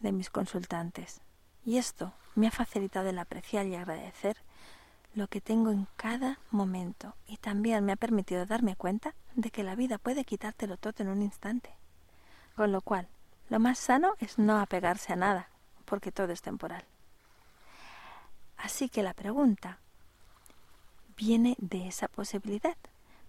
de 0.00 0.12
mis 0.12 0.30
consultantes. 0.30 1.20
Y 1.64 1.78
esto 1.78 2.12
me 2.34 2.48
ha 2.48 2.50
facilitado 2.50 3.08
el 3.08 3.18
apreciar 3.18 3.66
y 3.66 3.76
agradecer 3.76 4.36
lo 5.14 5.26
que 5.28 5.40
tengo 5.40 5.70
en 5.70 5.86
cada 5.96 6.38
momento 6.50 7.14
y 7.26 7.36
también 7.36 7.84
me 7.84 7.92
ha 7.92 7.96
permitido 7.96 8.46
darme 8.46 8.76
cuenta 8.76 9.14
de 9.34 9.50
que 9.50 9.62
la 9.62 9.74
vida 9.74 9.98
puede 9.98 10.24
quitártelo 10.24 10.76
todo 10.76 10.94
en 10.98 11.08
un 11.08 11.22
instante. 11.22 11.70
Con 12.56 12.72
lo 12.72 12.80
cual, 12.80 13.08
lo 13.50 13.60
más 13.60 13.78
sano 13.78 14.14
es 14.18 14.38
no 14.38 14.58
apegarse 14.58 15.12
a 15.12 15.16
nada, 15.16 15.48
porque 15.84 16.12
todo 16.12 16.32
es 16.32 16.42
temporal. 16.42 16.84
Así 18.56 18.88
que 18.88 19.02
la 19.02 19.12
pregunta 19.12 19.78
viene 21.16 21.56
de 21.58 21.88
esa 21.88 22.08
posibilidad, 22.08 22.76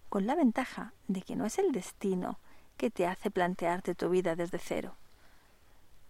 con 0.09 0.25
la 0.25 0.35
ventaja 0.35 0.93
de 1.07 1.21
que 1.21 1.35
no 1.35 1.45
es 1.45 1.57
el 1.57 1.71
destino 1.71 2.37
que 2.77 2.89
te 2.89 3.07
hace 3.07 3.31
plantearte 3.31 3.95
tu 3.95 4.09
vida 4.09 4.35
desde 4.35 4.59
cero, 4.59 4.95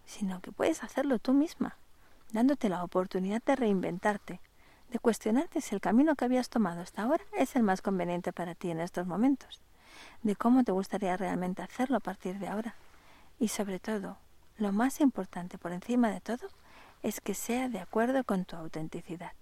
sino 0.06 0.40
que 0.40 0.52
puedes 0.52 0.82
hacerlo 0.82 1.18
tú 1.18 1.32
misma, 1.32 1.76
dándote 2.34 2.68
la 2.68 2.84
oportunidad 2.84 3.42
de 3.44 3.56
reinventarte 3.56 4.40
de 4.90 4.98
cuestionarte 4.98 5.60
si 5.60 5.74
el 5.74 5.80
camino 5.80 6.14
que 6.14 6.24
habías 6.24 6.48
tomado 6.48 6.80
hasta 6.80 7.02
ahora 7.02 7.24
es 7.32 7.56
el 7.56 7.62
más 7.62 7.82
conveniente 7.82 8.32
para 8.32 8.54
ti 8.54 8.70
en 8.70 8.80
estos 8.80 9.06
momentos, 9.06 9.60
de 10.22 10.36
cómo 10.36 10.62
te 10.62 10.72
gustaría 10.72 11.16
realmente 11.16 11.62
hacerlo 11.62 11.96
a 11.96 12.00
partir 12.00 12.38
de 12.38 12.48
ahora. 12.48 12.74
Y 13.40 13.48
sobre 13.48 13.80
todo, 13.80 14.18
lo 14.56 14.72
más 14.72 15.00
importante 15.00 15.58
por 15.58 15.72
encima 15.72 16.10
de 16.10 16.20
todo, 16.20 16.48
es 17.02 17.20
que 17.20 17.34
sea 17.34 17.68
de 17.68 17.80
acuerdo 17.80 18.22
con 18.24 18.44
tu 18.44 18.56
autenticidad, 18.56 19.32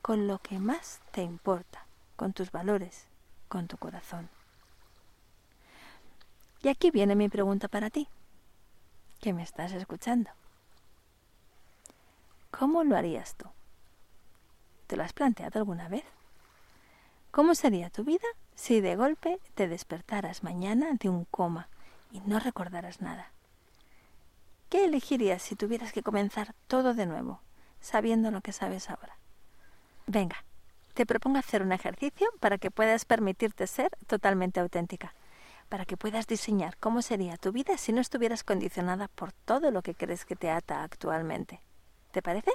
con 0.00 0.26
lo 0.26 0.38
que 0.38 0.58
más 0.58 1.00
te 1.10 1.22
importa, 1.22 1.84
con 2.16 2.32
tus 2.32 2.50
valores, 2.50 3.06
con 3.48 3.66
tu 3.66 3.76
corazón. 3.76 4.30
Y 6.62 6.68
aquí 6.68 6.90
viene 6.90 7.14
mi 7.14 7.28
pregunta 7.28 7.68
para 7.68 7.90
ti, 7.90 8.08
que 9.20 9.32
me 9.32 9.42
estás 9.42 9.72
escuchando. 9.72 10.30
¿Cómo 12.58 12.84
lo 12.84 12.96
harías 12.96 13.34
tú? 13.34 13.44
¿Te 14.86 14.96
lo 14.96 15.02
has 15.02 15.12
planteado 15.12 15.58
alguna 15.58 15.88
vez? 15.88 16.04
¿Cómo 17.30 17.54
sería 17.54 17.90
tu 17.90 18.02
vida 18.02 18.26
si 18.54 18.80
de 18.80 18.96
golpe 18.96 19.40
te 19.54 19.68
despertaras 19.68 20.42
mañana 20.42 20.94
de 20.94 21.10
un 21.10 21.26
coma 21.26 21.68
y 22.12 22.20
no 22.20 22.38
recordaras 22.38 23.02
nada? 23.02 23.30
¿Qué 24.70 24.86
elegirías 24.86 25.42
si 25.42 25.54
tuvieras 25.54 25.92
que 25.92 26.02
comenzar 26.02 26.54
todo 26.66 26.94
de 26.94 27.04
nuevo, 27.04 27.40
sabiendo 27.82 28.30
lo 28.30 28.40
que 28.40 28.52
sabes 28.52 28.88
ahora? 28.88 29.18
Venga, 30.06 30.42
te 30.94 31.04
propongo 31.04 31.38
hacer 31.38 31.60
un 31.60 31.72
ejercicio 31.72 32.26
para 32.40 32.56
que 32.56 32.70
puedas 32.70 33.04
permitirte 33.04 33.66
ser 33.66 33.90
totalmente 34.06 34.60
auténtica, 34.60 35.12
para 35.68 35.84
que 35.84 35.98
puedas 35.98 36.26
diseñar 36.26 36.78
cómo 36.78 37.02
sería 37.02 37.36
tu 37.36 37.52
vida 37.52 37.76
si 37.76 37.92
no 37.92 38.00
estuvieras 38.00 38.44
condicionada 38.44 39.08
por 39.08 39.32
todo 39.32 39.70
lo 39.70 39.82
que 39.82 39.94
crees 39.94 40.24
que 40.24 40.36
te 40.36 40.50
ata 40.50 40.82
actualmente. 40.82 41.60
¿Te 42.16 42.22
parece? 42.22 42.50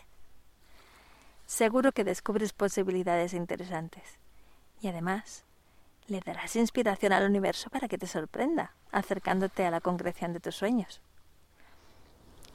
seguro 1.46 1.92
que 1.92 2.04
descubres 2.04 2.52
posibilidades 2.52 3.36
interesantes. 3.36 4.18
Y 4.82 4.88
además, 4.88 5.46
le 6.08 6.20
darás 6.20 6.56
inspiración 6.56 7.14
al 7.14 7.30
universo 7.30 7.70
para 7.70 7.88
que 7.88 8.00
te 8.00 8.08
sorprenda, 8.08 8.74
acercándote 8.92 9.64
a 9.64 9.70
la 9.70 9.80
concreción 9.80 10.34
de 10.34 10.40
tus 10.40 10.56
sueños. 10.56 11.00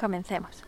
Comencemos. 0.01 0.65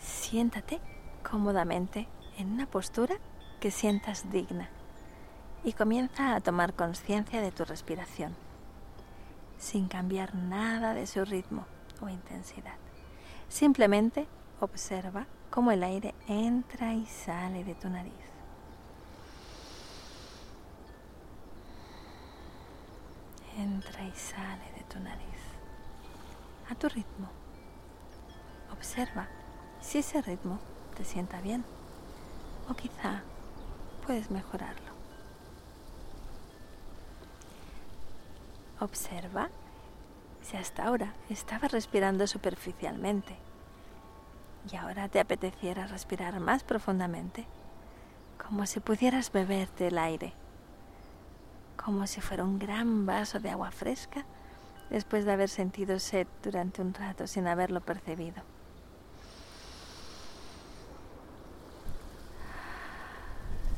Siéntate 0.00 0.80
cómodamente 1.28 2.06
en 2.36 2.52
una 2.52 2.70
postura 2.70 3.16
que 3.58 3.72
sientas 3.72 4.30
digna 4.30 4.70
y 5.64 5.72
comienza 5.72 6.36
a 6.36 6.40
tomar 6.40 6.74
conciencia 6.74 7.40
de 7.40 7.50
tu 7.50 7.64
respiración, 7.64 8.36
sin 9.58 9.88
cambiar 9.88 10.34
nada 10.34 10.94
de 10.94 11.06
su 11.06 11.24
ritmo 11.24 11.66
o 12.00 12.08
intensidad. 12.08 12.76
Simplemente 13.48 14.26
observa 14.60 15.26
cómo 15.50 15.72
el 15.72 15.82
aire 15.82 16.14
entra 16.26 16.94
y 16.94 17.06
sale 17.06 17.64
de 17.64 17.74
tu 17.74 17.88
nariz. 17.88 18.12
Entra 23.56 24.04
y 24.04 24.12
sale 24.12 24.72
de 24.76 24.84
tu 24.84 25.00
nariz. 25.00 25.24
A 26.70 26.74
tu 26.74 26.88
ritmo. 26.88 27.28
Observa 28.72 29.26
si 29.80 29.98
ese 29.98 30.22
ritmo 30.22 30.60
te 30.96 31.04
sienta 31.04 31.40
bien 31.40 31.64
o 32.68 32.74
quizá 32.74 33.22
puedes 34.06 34.30
mejorarlo. 34.30 34.97
Observa 38.80 39.48
si 40.42 40.56
hasta 40.56 40.84
ahora 40.84 41.14
estabas 41.28 41.72
respirando 41.72 42.26
superficialmente 42.26 43.36
y 44.70 44.76
ahora 44.76 45.08
te 45.08 45.20
apeteciera 45.20 45.86
respirar 45.86 46.38
más 46.40 46.62
profundamente, 46.62 47.46
como 48.44 48.66
si 48.66 48.80
pudieras 48.80 49.32
beberte 49.32 49.88
el 49.88 49.98
aire, 49.98 50.32
como 51.82 52.06
si 52.06 52.20
fuera 52.20 52.44
un 52.44 52.58
gran 52.58 53.06
vaso 53.06 53.40
de 53.40 53.50
agua 53.50 53.70
fresca 53.70 54.24
después 54.90 55.24
de 55.24 55.32
haber 55.32 55.48
sentido 55.48 55.98
sed 55.98 56.26
durante 56.42 56.82
un 56.82 56.94
rato 56.94 57.26
sin 57.26 57.46
haberlo 57.46 57.80
percibido. 57.80 58.42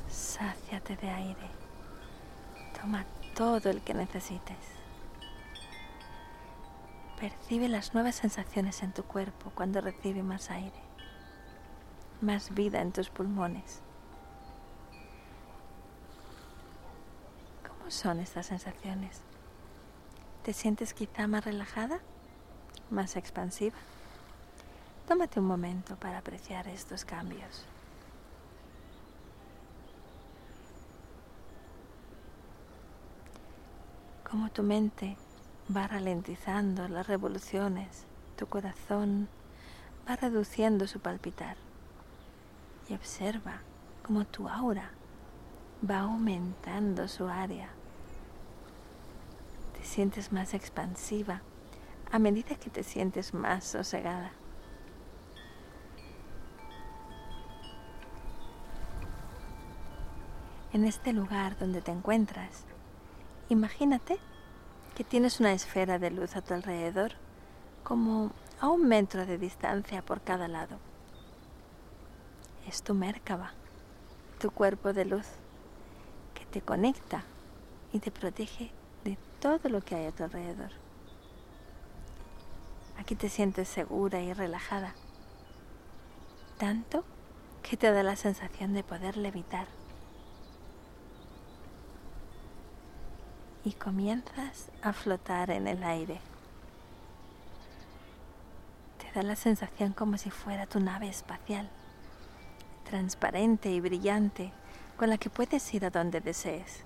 Sáciate 0.08 0.96
de 0.96 1.10
aire. 1.10 1.50
Toma 2.80 3.04
todo 3.34 3.70
el 3.70 3.80
que 3.82 3.94
necesites. 3.94 4.80
Percibe 7.20 7.68
las 7.68 7.92
nuevas 7.92 8.14
sensaciones 8.14 8.83
en 8.83 8.94
tu 8.94 9.02
cuerpo 9.04 9.52
cuando 9.54 9.83
recibe 9.83 10.22
más 10.22 10.50
aire, 10.50 10.80
más 12.22 12.54
vida 12.54 12.80
en 12.80 12.92
tus 12.92 13.11
pulmones. 13.11 13.83
¿Cómo 17.68 17.90
son 17.90 18.20
estas 18.20 18.46
sensaciones? 18.46 19.20
¿Te 20.44 20.54
sientes 20.54 20.94
quizá 20.94 21.26
más 21.26 21.44
relajada? 21.44 22.00
¿Más 22.88 23.16
expansiva? 23.16 23.76
Tómate 25.06 25.40
un 25.40 25.46
momento 25.46 25.96
para 25.96 26.16
apreciar 26.16 26.68
estos 26.68 27.04
cambios. 27.04 27.66
Cómo 34.24 34.48
tu 34.48 34.62
mente 34.62 35.18
va 35.74 35.87
ralentizando 35.87 36.88
las 36.88 37.06
revoluciones, 37.06 38.04
tu 38.37 38.46
corazón 38.46 39.28
va 40.09 40.16
reduciendo 40.16 40.87
su 40.88 40.98
palpitar 40.98 41.56
y 42.88 42.94
observa 42.94 43.61
cómo 44.04 44.24
tu 44.24 44.48
aura 44.48 44.90
va 45.88 46.00
aumentando 46.00 47.06
su 47.06 47.28
área. 47.28 47.68
Te 49.78 49.85
sientes 49.85 50.33
más 50.33 50.54
expansiva 50.54 51.42
a 52.11 52.18
medida 52.18 52.56
que 52.56 52.70
te 52.70 52.83
sientes 52.83 53.33
más 53.33 53.64
sosegada. 53.64 54.33
En 60.72 60.85
este 60.85 61.12
lugar 61.12 61.59
donde 61.59 61.80
te 61.80 61.92
encuentras, 61.92 62.64
imagínate 63.48 64.18
que 65.00 65.04
tienes 65.04 65.40
una 65.40 65.54
esfera 65.54 65.98
de 65.98 66.10
luz 66.10 66.36
a 66.36 66.42
tu 66.42 66.52
alrededor, 66.52 67.12
como 67.82 68.32
a 68.60 68.68
un 68.68 68.86
metro 68.86 69.24
de 69.24 69.38
distancia 69.38 70.02
por 70.02 70.20
cada 70.20 70.46
lado. 70.46 70.76
Es 72.68 72.82
tu 72.82 72.92
Merkaba, 72.92 73.54
tu 74.38 74.50
cuerpo 74.50 74.92
de 74.92 75.06
luz, 75.06 75.24
que 76.34 76.44
te 76.44 76.60
conecta 76.60 77.24
y 77.94 78.00
te 78.00 78.10
protege 78.10 78.72
de 79.02 79.16
todo 79.40 79.70
lo 79.70 79.80
que 79.80 79.94
hay 79.94 80.04
a 80.04 80.12
tu 80.12 80.22
alrededor. 80.22 80.72
Aquí 82.98 83.14
te 83.14 83.30
sientes 83.30 83.68
segura 83.68 84.20
y 84.20 84.34
relajada, 84.34 84.94
tanto 86.58 87.04
que 87.62 87.78
te 87.78 87.90
da 87.90 88.02
la 88.02 88.16
sensación 88.16 88.74
de 88.74 88.84
poder 88.84 89.16
levitar. 89.16 89.66
Y 93.64 93.73
comienzas 93.73 94.70
a 94.83 94.92
flotar 94.92 95.51
en 95.51 95.66
el 95.66 95.83
aire. 95.83 96.20
Te 98.99 99.12
da 99.12 99.23
la 99.23 99.37
sensación 99.37 99.92
como 99.92 100.16
si 100.16 100.31
fuera 100.31 100.66
tu 100.66 100.81
nave 100.81 101.09
espacial, 101.09 101.68
transparente 102.88 103.70
y 103.70 103.81
brillante, 103.81 104.53
con 104.96 105.11
la 105.11 105.18
que 105.18 105.31
puedes 105.31 105.73
ir 105.75 105.85
a 105.85 105.90
donde 105.90 106.20
desees, 106.20 106.85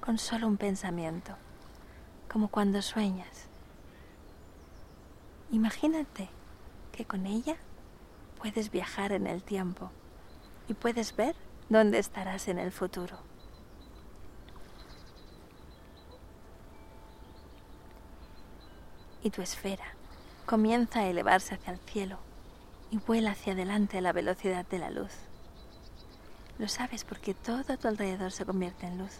con 0.00 0.18
solo 0.18 0.46
un 0.46 0.56
pensamiento, 0.56 1.36
como 2.30 2.48
cuando 2.48 2.82
sueñas. 2.82 3.46
Imagínate 5.50 6.28
que 6.92 7.04
con 7.04 7.26
ella 7.26 7.56
puedes 8.40 8.70
viajar 8.70 9.12
en 9.12 9.26
el 9.26 9.42
tiempo 9.42 9.90
y 10.68 10.74
puedes 10.74 11.14
ver 11.16 11.36
dónde 11.68 11.98
estarás 11.98 12.48
en 12.48 12.58
el 12.58 12.72
futuro. 12.72 13.33
Y 19.24 19.30
tu 19.30 19.40
esfera 19.42 19.86
comienza 20.44 21.00
a 21.00 21.06
elevarse 21.06 21.54
hacia 21.54 21.72
el 21.72 21.80
cielo 21.80 22.18
y 22.90 22.98
vuela 22.98 23.30
hacia 23.32 23.54
adelante 23.54 23.98
a 23.98 24.02
la 24.02 24.12
velocidad 24.12 24.66
de 24.66 24.78
la 24.78 24.90
luz. 24.90 25.12
Lo 26.58 26.68
sabes 26.68 27.04
porque 27.04 27.32
todo 27.32 27.72
a 27.72 27.76
tu 27.78 27.88
alrededor 27.88 28.30
se 28.32 28.44
convierte 28.44 28.86
en 28.86 28.98
luz. 28.98 29.12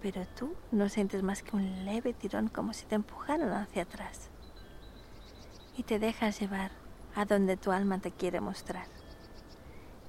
Pero 0.00 0.26
tú 0.26 0.54
no 0.72 0.88
sientes 0.88 1.22
más 1.22 1.42
que 1.42 1.54
un 1.54 1.84
leve 1.84 2.14
tirón 2.14 2.48
como 2.48 2.72
si 2.72 2.86
te 2.86 2.94
empujaran 2.94 3.52
hacia 3.52 3.82
atrás. 3.82 4.30
Y 5.76 5.82
te 5.82 5.98
dejas 5.98 6.40
llevar 6.40 6.70
a 7.14 7.26
donde 7.26 7.58
tu 7.58 7.72
alma 7.72 7.98
te 7.98 8.10
quiere 8.10 8.40
mostrar. 8.40 8.86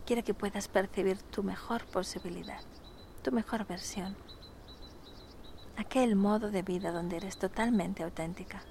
Quiere 0.05 0.23
que 0.23 0.33
puedas 0.33 0.69
percibir 0.69 1.21
tu 1.21 1.43
mejor 1.43 1.85
posibilidad, 1.87 2.61
tu 3.21 3.33
mejor 3.33 3.67
versión. 3.67 4.15
Aquel 5.77 6.15
modo 6.15 6.51
de 6.51 6.61
vida 6.61 6.91
donde 6.91 7.17
eres 7.17 7.37
totalmente 7.37 8.03
auténtica, 8.03 8.61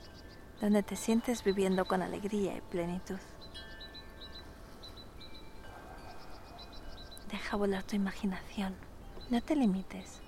donde 0.60 0.82
te 0.82 0.96
sientes 0.96 1.42
viviendo 1.44 1.84
con 1.84 2.02
alegría 2.02 2.56
y 2.56 2.60
plenitud. 2.60 3.18
Deja 7.30 7.56
volar 7.56 7.82
tu 7.84 7.96
imaginación, 7.96 8.74
no 9.30 9.40
te 9.40 9.56
limites, 9.56 10.20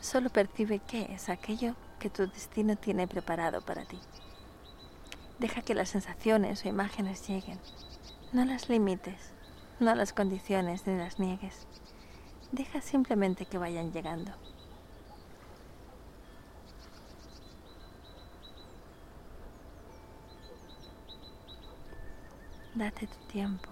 solo 0.00 0.30
percibe 0.30 0.80
qué 0.80 1.12
es 1.12 1.28
aquello 1.28 1.74
que 1.98 2.10
tu 2.10 2.26
destino 2.26 2.76
tiene 2.76 3.08
preparado 3.08 3.60
para 3.62 3.84
ti. 3.84 3.98
Deja 5.38 5.62
que 5.62 5.74
las 5.74 5.90
sensaciones 5.90 6.64
o 6.64 6.68
imágenes 6.68 7.26
lleguen. 7.28 7.60
No 8.32 8.44
las 8.44 8.68
limites, 8.68 9.32
no 9.80 9.94
las 9.94 10.12
condiciones 10.12 10.86
ni 10.86 10.96
las 10.96 11.18
niegues. 11.18 11.66
Deja 12.52 12.80
simplemente 12.80 13.46
que 13.46 13.58
vayan 13.58 13.92
llegando. 13.92 14.32
Date 22.78 23.08
tu 23.08 23.18
tiempo. 23.26 23.68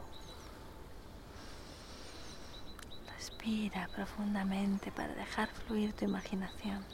Respira 3.15 3.89
profundamente 3.95 4.91
para 4.91 5.15
dejar 5.15 5.49
fluir 5.49 5.93
tu 5.93 6.05
imaginación. 6.05 6.85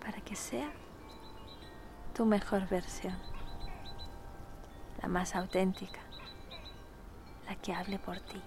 Para 0.00 0.20
que 0.22 0.34
sea 0.34 0.72
tu 2.14 2.26
mejor 2.26 2.68
versión, 2.68 3.16
la 5.00 5.06
más 5.06 5.36
auténtica, 5.36 6.00
la 7.46 7.54
que 7.54 7.72
hable 7.72 8.00
por 8.00 8.18
ti 8.18 8.42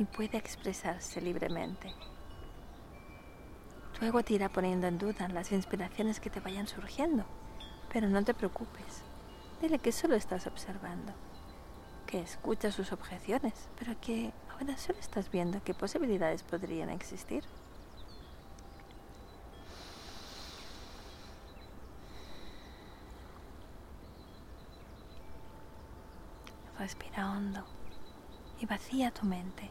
y 0.00 0.04
puede 0.06 0.38
expresarse 0.38 1.20
libremente. 1.20 1.94
Luego 4.00 4.24
te 4.24 4.34
irá 4.34 4.48
poniendo 4.48 4.88
en 4.88 4.98
duda 4.98 5.28
las 5.28 5.52
inspiraciones 5.52 6.18
que 6.18 6.30
te 6.30 6.40
vayan 6.40 6.66
surgiendo, 6.66 7.24
pero 7.92 8.08
no 8.08 8.22
te 8.24 8.34
preocupes. 8.34 9.02
Dile 9.60 9.78
que 9.78 9.92
solo 9.92 10.14
estás 10.14 10.46
observando, 10.46 11.12
que 12.06 12.20
escuchas 12.20 12.74
sus 12.74 12.92
objeciones, 12.92 13.68
pero 13.78 13.94
que 14.00 14.32
ahora 14.52 14.76
solo 14.78 14.98
estás 14.98 15.30
viendo 15.30 15.62
qué 15.62 15.74
posibilidades 15.74 16.42
podrían 16.42 16.90
existir. 16.90 17.44
Respira 26.78 27.30
hondo 27.30 27.62
y 28.58 28.64
vacía 28.64 29.10
tu 29.10 29.26
mente. 29.26 29.70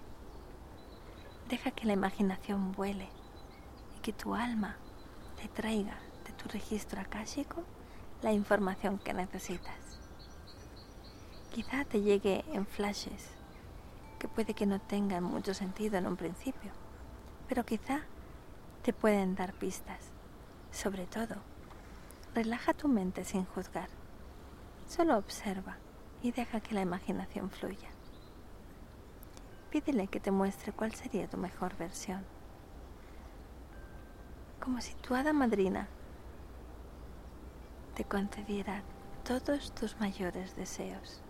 Deja 1.50 1.72
que 1.72 1.88
la 1.88 1.94
imaginación 1.94 2.72
vuele 2.74 3.10
y 3.98 4.02
que 4.02 4.14
tu 4.14 4.36
alma 4.36 4.78
te 5.42 5.48
traiga 5.48 5.98
de 6.28 6.34
tu 6.34 6.48
registro 6.50 7.02
akáshico 7.02 7.64
la 8.22 8.34
información 8.34 9.00
que 9.00 9.14
necesitas. 9.14 10.00
Quizá 11.52 11.86
te 11.86 12.02
llegue 12.02 12.44
en 12.54 12.66
flashes 12.66 13.30
que 14.20 14.28
puede 14.28 14.54
que 14.54 14.66
no 14.66 14.80
tengan 14.80 15.24
mucho 15.24 15.54
sentido 15.54 15.98
en 15.98 16.06
un 16.06 16.18
principio, 16.18 16.72
pero 17.48 17.66
quizá 17.66 18.02
te 18.84 18.92
pueden 18.94 19.36
dar 19.36 19.54
pistas. 19.54 20.12
Sobre 20.72 21.08
todo, 21.08 21.36
relaja 22.36 22.74
tu 22.74 22.88
mente 22.88 23.24
sin 23.24 23.46
juzgar. 23.46 23.90
Solo 24.88 25.18
observa 25.18 25.78
y 26.22 26.32
deja 26.32 26.60
que 26.60 26.76
la 26.76 26.82
imaginación 26.82 27.50
fluya. 27.50 27.90
Pídele 29.72 30.08
que 30.08 30.20
te 30.20 30.32
muestre 30.32 30.74
cuál 30.74 30.94
sería 30.94 31.30
tu 31.30 31.38
mejor 31.38 31.78
versión. 31.78 32.26
Como 34.60 34.82
si 34.82 34.94
tu 34.96 35.14
madrina 35.34 35.88
te 38.00 38.06
concediera 38.06 38.82
todos 39.26 39.74
tus 39.74 40.00
mayores 40.00 40.56
deseos. 40.56 41.22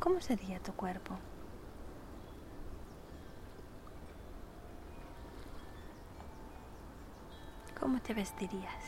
¿Cómo 0.00 0.18
sería 0.22 0.58
tu 0.60 0.72
cuerpo? 0.72 1.14
¿Cómo 7.78 8.00
te 8.00 8.14
vestirías? 8.14 8.82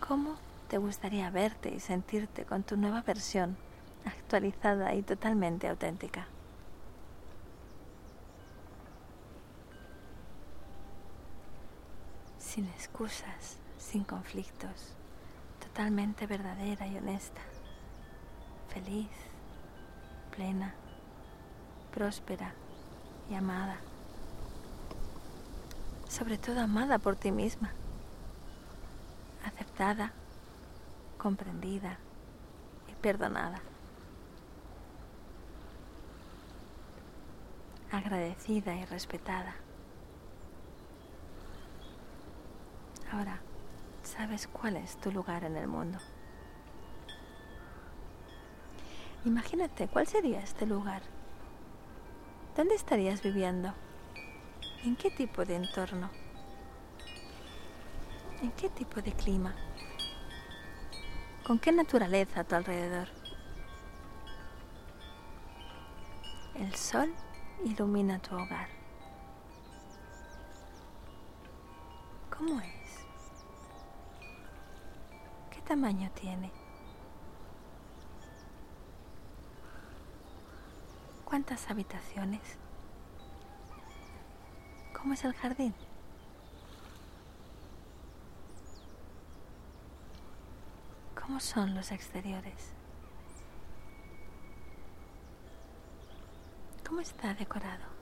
¿Cómo 0.00 0.36
te 0.70 0.78
gustaría 0.78 1.28
verte 1.28 1.68
y 1.68 1.80
sentirte 1.80 2.46
con 2.46 2.62
tu 2.62 2.78
nueva 2.78 3.02
versión, 3.02 3.58
actualizada 4.06 4.94
y 4.94 5.02
totalmente 5.02 5.68
auténtica? 5.68 6.28
Sin 12.58 12.70
excusas, 12.70 13.56
sin 13.78 14.02
conflictos, 14.02 14.96
totalmente 15.60 16.26
verdadera 16.26 16.88
y 16.88 16.96
honesta, 16.96 17.40
feliz, 18.74 19.06
plena, 20.34 20.74
próspera 21.94 22.52
y 23.30 23.36
amada. 23.36 23.76
Sobre 26.08 26.36
todo 26.36 26.60
amada 26.60 26.98
por 26.98 27.14
ti 27.14 27.30
misma 27.30 27.70
aceptada, 29.44 30.10
comprendida 31.16 31.96
y 32.90 32.94
perdonada. 33.00 33.60
Agradecida 37.92 38.74
y 38.74 38.84
respetada. 38.84 39.54
Ahora, 43.18 43.40
sabes 44.04 44.46
cuál 44.46 44.76
es 44.76 44.96
tu 44.96 45.10
lugar 45.10 45.42
en 45.42 45.56
el 45.56 45.66
mundo. 45.66 45.98
Imagínate 49.24 49.88
cuál 49.88 50.06
sería 50.06 50.38
este 50.38 50.66
lugar. 50.66 51.02
¿Dónde 52.56 52.76
estarías 52.76 53.20
viviendo? 53.20 53.74
¿En 54.84 54.94
qué 54.94 55.10
tipo 55.10 55.44
de 55.44 55.56
entorno? 55.56 56.10
¿En 58.40 58.52
qué 58.52 58.68
tipo 58.68 59.02
de 59.02 59.10
clima? 59.10 59.52
¿Con 61.44 61.58
qué 61.58 61.72
naturaleza 61.72 62.42
a 62.42 62.44
tu 62.44 62.54
alrededor? 62.54 63.08
El 66.54 66.72
sol 66.76 67.12
ilumina 67.64 68.20
tu 68.20 68.36
hogar. 68.36 68.68
¿Cómo 72.30 72.60
es? 72.60 72.77
¿Qué 75.68 75.74
tamaño 75.74 76.10
tiene? 76.12 76.50
¿Cuántas 81.26 81.68
habitaciones? 81.68 82.40
¿Cómo 84.94 85.12
es 85.12 85.24
el 85.26 85.34
jardín? 85.34 85.74
¿Cómo 91.14 91.38
son 91.38 91.74
los 91.74 91.92
exteriores? 91.92 92.72
¿Cómo 96.82 97.02
está 97.02 97.34
decorado? 97.34 97.97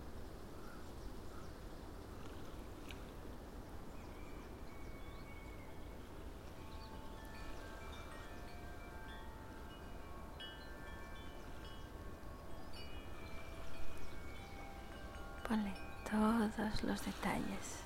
Todos 16.67 16.83
los 16.85 17.05
detalles. 17.05 17.85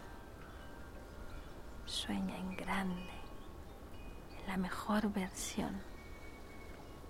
Sueña 1.86 2.36
en 2.36 2.56
grande, 2.56 3.10
en 4.38 4.46
la 4.46 4.56
mejor 4.56 5.12
versión 5.12 5.80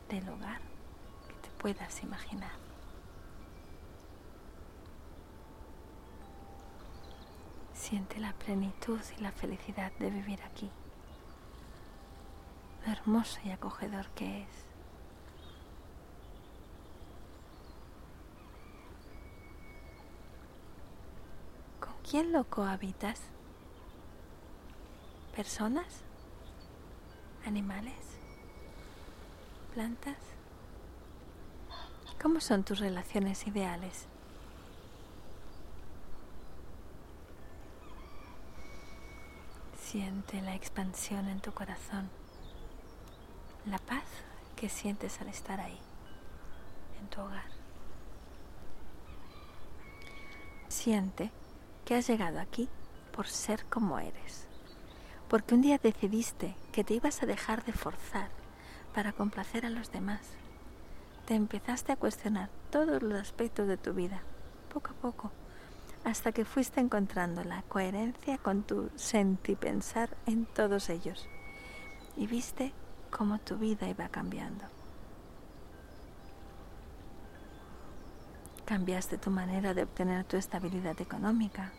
del 0.08 0.28
hogar 0.28 0.60
que 1.28 1.34
te 1.34 1.50
puedas 1.58 2.02
imaginar. 2.02 2.52
Siente 7.74 8.18
la 8.20 8.32
plenitud 8.32 9.00
y 9.18 9.20
la 9.20 9.32
felicidad 9.32 9.92
de 9.98 10.10
vivir 10.10 10.42
aquí. 10.42 10.70
Lo 12.86 12.92
hermoso 12.92 13.38
y 13.44 13.50
acogedor 13.50 14.06
que 14.10 14.42
es. 14.42 14.48
¿Con 21.80 21.94
quién 22.10 22.32
lo 22.32 22.42
cohabitas? 22.42 23.20
¿Personas? 25.36 26.02
¿Animales? 27.46 27.94
¿Plantas? 29.74 30.18
¿Cómo 32.20 32.40
son 32.40 32.64
tus 32.64 32.80
relaciones 32.80 33.46
ideales? 33.46 34.06
Siente 39.80 40.42
la 40.42 40.56
expansión 40.56 41.28
en 41.28 41.40
tu 41.40 41.52
corazón, 41.52 42.10
la 43.66 43.78
paz 43.78 44.04
que 44.56 44.68
sientes 44.68 45.20
al 45.20 45.28
estar 45.28 45.60
ahí, 45.60 45.78
en 47.00 47.08
tu 47.08 47.20
hogar. 47.20 47.50
Siente 50.68 51.30
que 51.90 51.96
has 51.96 52.06
llegado 52.06 52.38
aquí 52.38 52.68
por 53.10 53.26
ser 53.26 53.64
como 53.64 53.98
eres, 53.98 54.46
porque 55.28 55.56
un 55.56 55.60
día 55.60 55.76
decidiste 55.82 56.54
que 56.70 56.84
te 56.84 56.94
ibas 56.94 57.20
a 57.20 57.26
dejar 57.26 57.64
de 57.64 57.72
forzar 57.72 58.28
para 58.94 59.12
complacer 59.12 59.66
a 59.66 59.70
los 59.70 59.90
demás. 59.90 60.20
Te 61.26 61.34
empezaste 61.34 61.90
a 61.90 61.96
cuestionar 61.96 62.48
todos 62.70 63.02
los 63.02 63.20
aspectos 63.20 63.66
de 63.66 63.76
tu 63.76 63.92
vida, 63.92 64.22
poco 64.72 64.90
a 64.90 65.02
poco, 65.02 65.32
hasta 66.04 66.30
que 66.30 66.44
fuiste 66.44 66.78
encontrando 66.78 67.42
la 67.42 67.62
coherencia 67.62 68.38
con 68.38 68.62
tu 68.62 68.88
sentipensar 68.94 70.16
en 70.26 70.46
todos 70.46 70.90
ellos 70.90 71.26
y 72.16 72.28
viste 72.28 72.72
cómo 73.10 73.40
tu 73.40 73.56
vida 73.56 73.88
iba 73.88 74.08
cambiando. 74.10 74.79
Cambiaste 78.70 79.18
tu 79.18 79.32
manera 79.32 79.74
de 79.74 79.82
obtener 79.82 80.24
tu 80.24 80.36
estabilidad 80.36 81.00
económica, 81.00 81.72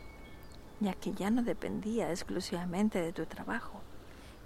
ya 0.82 0.94
que 0.94 1.14
ya 1.14 1.30
no 1.30 1.42
dependía 1.42 2.10
exclusivamente 2.10 3.02
de 3.02 3.14
tu 3.14 3.26
trabajo, 3.26 3.80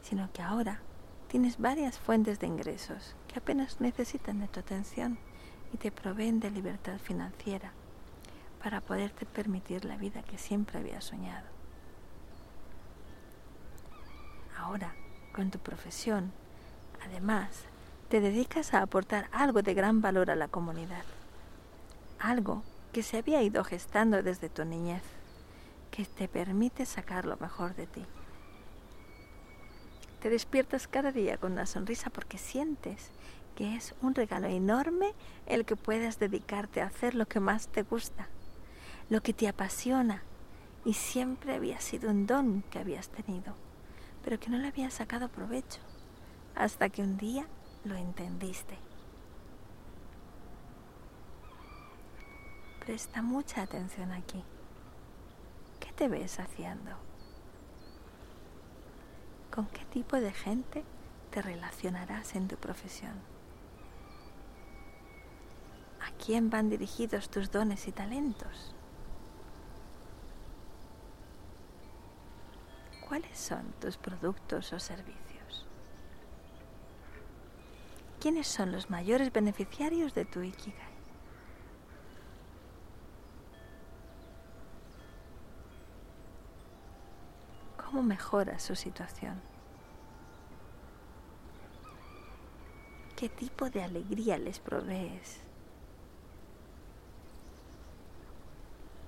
sino 0.04 0.32
que 0.32 0.44
ahora 0.44 0.80
tienes 1.28 1.58
varias 1.58 1.98
fuentes 1.98 2.40
de 2.40 2.46
ingresos 2.46 3.16
que 3.28 3.40
apenas 3.40 3.82
necesitan 3.82 4.42
de 4.42 4.48
tu 4.48 4.60
atención 4.60 5.18
y 5.74 5.78
te 5.78 5.92
proveen 5.92 6.40
de 6.40 6.52
libertad 6.52 7.00
financiera 7.00 7.72
para 8.62 8.80
poderte 8.80 9.26
permitir 9.26 9.84
la 9.84 9.98
vida 9.98 10.22
que 10.22 10.38
siempre 10.38 10.78
habías 10.78 11.04
soñado. 11.04 11.48
Ahora, 14.56 14.94
con 15.34 15.50
tu 15.50 15.58
profesión, 15.58 16.32
además, 17.04 17.64
te 18.08 18.22
dedicas 18.22 18.76
a 18.76 18.84
aportar 18.84 19.30
algo 19.32 19.64
de 19.64 19.74
gran 19.74 20.00
valor 20.02 20.30
a 20.30 20.36
la 20.36 20.48
comunidad, 20.48 21.06
algo 22.20 22.64
que 22.94 23.04
se 23.04 23.18
había 23.18 23.42
ido 23.42 23.64
gestando 23.64 24.24
desde 24.24 24.50
tu 24.50 24.66
niñez, 24.66 25.04
que 25.92 26.06
te 26.06 26.28
permite 26.28 26.86
sacar 26.86 27.26
lo 27.26 27.38
mejor 27.38 27.76
de 27.76 27.88
ti. 27.88 28.06
Te 30.22 30.30
despiertas 30.30 30.88
cada 30.88 31.12
día 31.12 31.38
con 31.38 31.54
una 31.54 31.66
sonrisa 31.66 32.10
porque 32.10 32.38
sientes 32.38 33.12
que 33.56 33.76
es 33.76 33.96
un 34.02 34.16
regalo 34.16 34.48
enorme 34.48 35.14
el 35.46 35.66
que 35.66 35.76
puedas 35.76 36.20
dedicarte 36.20 36.82
a 36.82 36.88
hacer 36.88 37.16
lo 37.16 37.26
que 37.26 37.40
más 37.40 37.68
te 37.68 37.84
gusta 37.84 38.28
lo 39.10 39.22
que 39.22 39.34
te 39.34 39.48
apasiona 39.48 40.24
y 40.84 40.94
siempre 40.94 41.54
había 41.54 41.80
sido 41.80 42.10
un 42.10 42.26
don 42.26 42.64
que 42.72 42.80
habías 42.80 43.10
tenido, 43.10 43.56
pero 44.24 44.40
que 44.40 44.50
no 44.50 44.58
le 44.58 44.68
habías 44.68 44.94
sacado 44.94 45.30
provecho 45.30 45.80
hasta 46.56 46.90
que 46.90 47.02
un 47.02 47.18
día 47.18 47.46
lo 47.84 47.96
entendiste. 47.96 48.78
Presta 52.86 53.24
mucha 53.24 53.64
atención 53.64 54.12
aquí. 54.12 54.44
¿Qué 55.80 55.92
te 55.94 56.08
ves 56.08 56.40
haciendo? 56.40 56.92
¿Con 59.52 59.66
qué 59.68 59.84
tipo 59.86 60.18
de 60.18 60.32
gente 60.32 60.84
te 61.32 61.42
relacionarás 61.42 62.36
en 62.36 62.48
tu 62.48 62.58
profesión? 62.58 63.14
¿A 66.00 66.12
quién 66.24 66.52
van 66.52 66.70
dirigidos 66.70 67.32
tus 67.32 67.50
dones 67.50 67.88
y 67.88 67.92
talentos? 67.92 68.76
¿Cuáles 73.10 73.36
son 73.36 73.72
tus 73.82 73.98
productos 73.98 74.72
o 74.74 74.80
servicios? 74.80 75.66
¿Quiénes 78.20 78.46
son 78.48 78.72
los 78.72 78.92
mayores 78.92 79.34
beneficiarios 79.34 80.14
de 80.14 80.26
tu 80.26 80.44
Ikigai? 80.44 80.95
¿Cómo 87.96 88.10
mejoras 88.10 88.62
su 88.62 88.76
situación? 88.76 89.42
¿Qué 93.16 93.30
tipo 93.30 93.70
de 93.70 93.84
alegría 93.84 94.38
les 94.38 94.60
provees? 94.60 95.40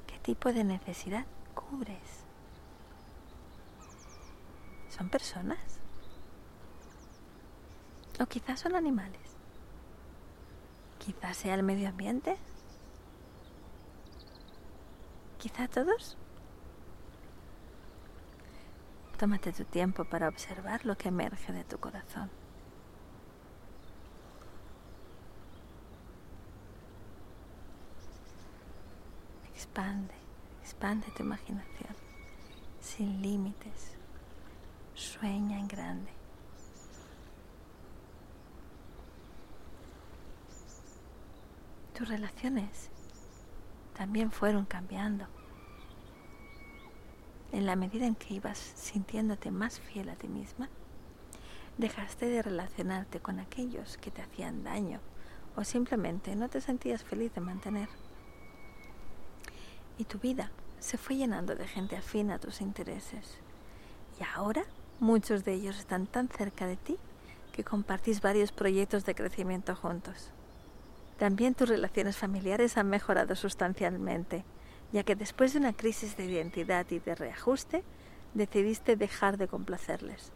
¿Qué 0.07 0.17
tipo 0.19 0.53
de 0.53 0.63
necesidad 0.63 1.25
cubres? 1.53 2.23
¿Son 4.87 5.09
personas? 5.09 5.81
¿O 8.21 8.25
quizás 8.25 8.61
son 8.61 8.73
animales? 8.73 9.35
¿Quizás 10.97 11.35
sea 11.35 11.55
el 11.55 11.63
medio 11.63 11.89
ambiente? 11.89 12.37
¿Quizá 15.39 15.67
todos? 15.67 16.17
Tómate 19.17 19.51
tu 19.51 19.65
tiempo 19.65 20.05
para 20.05 20.27
observar 20.27 20.85
lo 20.85 20.95
que 20.95 21.09
emerge 21.09 21.51
de 21.51 21.63
tu 21.63 21.79
corazón. 21.79 22.29
Expande, 29.55 30.13
expande 30.61 31.07
tu 31.15 31.23
imaginación 31.23 31.95
sin 32.87 33.21
límites. 33.21 33.95
Sueña 34.93 35.59
en 35.59 35.67
grande. 35.67 36.11
Tus 41.95 42.07
relaciones 42.07 42.89
también 43.95 44.31
fueron 44.31 44.65
cambiando. 44.65 45.36
En 47.51 47.65
la 47.65 47.75
medida 47.75 48.05
en 48.05 48.15
que 48.15 48.33
ibas 48.33 48.57
sintiéndote 48.57 49.51
más 49.51 49.79
fiel 49.79 50.09
a 50.09 50.15
ti 50.15 50.27
misma, 50.27 50.69
dejaste 51.77 52.27
de 52.27 52.41
relacionarte 52.41 53.19
con 53.19 53.39
aquellos 53.39 53.97
que 53.97 54.11
te 54.11 54.21
hacían 54.21 54.63
daño 54.63 54.99
o 55.55 55.63
simplemente 55.63 56.35
no 56.35 56.49
te 56.49 56.61
sentías 56.61 57.03
feliz 57.03 57.33
de 57.33 57.41
mantener. 57.41 57.89
Y 59.97 60.03
tu 60.03 60.19
vida 60.19 60.51
se 60.79 60.97
fue 60.97 61.15
llenando 61.15 61.55
de 61.55 61.67
gente 61.67 61.95
afín 61.95 62.31
a 62.31 62.39
tus 62.39 62.61
intereses. 62.61 63.39
Y 64.19 64.23
ahora 64.35 64.65
Muchos 64.99 65.43
de 65.43 65.53
ellos 65.53 65.77
están 65.77 66.07
tan 66.07 66.27
cerca 66.27 66.65
de 66.65 66.75
ti 66.75 66.97
que 67.53 67.63
compartís 67.63 68.19
varios 68.19 68.51
proyectos 68.51 69.05
de 69.05 69.13
crecimiento 69.13 69.75
juntos. 69.75 70.31
También 71.19 71.53
tus 71.53 71.69
relaciones 71.69 72.17
familiares 72.17 72.77
han 72.77 72.89
mejorado 72.89 73.35
sustancialmente, 73.35 74.43
ya 74.91 75.03
que 75.03 75.15
después 75.15 75.53
de 75.53 75.59
una 75.59 75.73
crisis 75.73 76.17
de 76.17 76.25
identidad 76.25 76.85
y 76.89 76.99
de 76.99 77.15
reajuste, 77.15 77.83
decidiste 78.33 78.95
dejar 78.95 79.37
de 79.37 79.47
complacerles. 79.47 80.31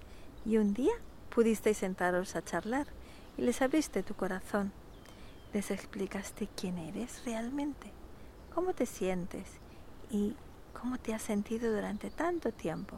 Y 0.45 0.57
un 0.57 0.73
día 0.73 0.93
pudisteis 1.29 1.77
sentaros 1.77 2.35
a 2.35 2.43
charlar 2.43 2.87
y 3.37 3.43
les 3.43 3.61
abriste 3.61 4.03
tu 4.03 4.15
corazón. 4.15 4.71
Les 5.53 5.71
explicaste 5.71 6.47
quién 6.55 6.77
eres 6.77 7.23
realmente, 7.25 7.91
¿Cómo 8.53 8.73
te 8.73 8.85
sientes 8.85 9.47
y 10.09 10.35
cómo 10.73 10.97
te 10.97 11.13
has 11.13 11.21
sentido 11.21 11.73
durante 11.73 12.09
tanto 12.09 12.51
tiempo? 12.51 12.97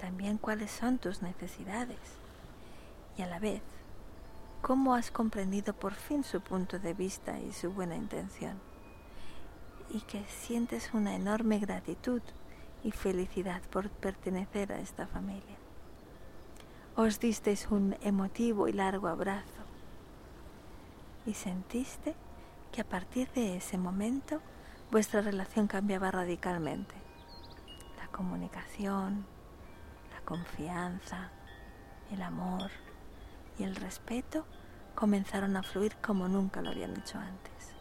También 0.00 0.38
cuáles 0.38 0.72
son 0.72 0.98
tus 0.98 1.22
necesidades 1.22 2.00
y 3.16 3.22
a 3.22 3.26
la 3.26 3.38
vez 3.38 3.62
cómo 4.60 4.96
has 4.96 5.12
comprendido 5.12 5.72
por 5.72 5.94
fin 5.94 6.24
su 6.24 6.40
punto 6.40 6.80
de 6.80 6.94
vista 6.94 7.38
y 7.38 7.52
su 7.52 7.70
buena 7.70 7.94
intención 7.94 8.58
y 9.90 10.00
que 10.00 10.24
sientes 10.26 10.92
una 10.94 11.14
enorme 11.14 11.58
gratitud 11.58 12.22
y 12.84 12.92
felicidad 12.92 13.62
por 13.70 13.90
pertenecer 13.90 14.72
a 14.72 14.80
esta 14.80 15.06
familia. 15.06 15.56
Os 16.96 17.20
disteis 17.20 17.68
un 17.70 17.96
emotivo 18.02 18.68
y 18.68 18.72
largo 18.72 19.08
abrazo 19.08 19.62
y 21.26 21.34
sentiste 21.34 22.14
que 22.72 22.80
a 22.80 22.88
partir 22.88 23.30
de 23.32 23.56
ese 23.56 23.78
momento 23.78 24.40
vuestra 24.90 25.20
relación 25.20 25.66
cambiaba 25.66 26.10
radicalmente. 26.10 26.94
La 27.98 28.08
comunicación, 28.08 29.26
la 30.12 30.20
confianza, 30.24 31.30
el 32.10 32.22
amor 32.22 32.70
y 33.58 33.64
el 33.64 33.76
respeto 33.76 34.46
comenzaron 34.94 35.56
a 35.56 35.62
fluir 35.62 35.96
como 35.96 36.28
nunca 36.28 36.62
lo 36.62 36.70
habían 36.70 36.96
hecho 36.96 37.18
antes. 37.18 37.77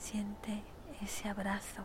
Siente 0.00 0.64
ese 1.02 1.28
abrazo 1.28 1.84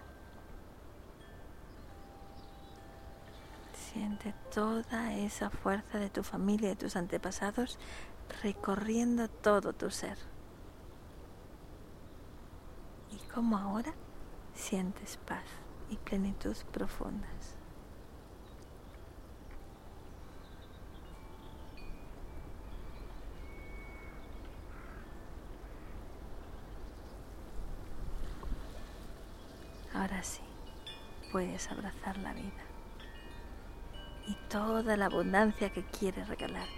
Siente 3.95 4.33
toda 4.53 5.13
esa 5.13 5.49
fuerza 5.49 5.99
de 5.99 6.09
tu 6.09 6.21
familia 6.21 6.69
de 6.69 6.75
tus 6.75 6.97
antepasados 6.97 7.79
recorriendo 8.43 9.29
todo 9.29 9.71
tu 9.71 9.89
ser. 9.89 10.17
Y 13.09 13.17
como 13.33 13.57
ahora 13.57 13.93
sientes 14.53 15.17
paz 15.25 15.45
y 15.89 15.95
plenitud 15.95 16.57
profundas. 16.73 17.55
Ahora 29.93 30.21
sí, 30.21 30.41
puedes 31.31 31.69
abrazar 31.71 32.17
la 32.17 32.33
vida 32.33 32.63
y 34.27 34.35
toda 34.49 34.97
la 34.97 35.05
abundancia 35.05 35.71
que 35.71 35.83
quiere 35.83 36.23
regalarte. 36.25 36.71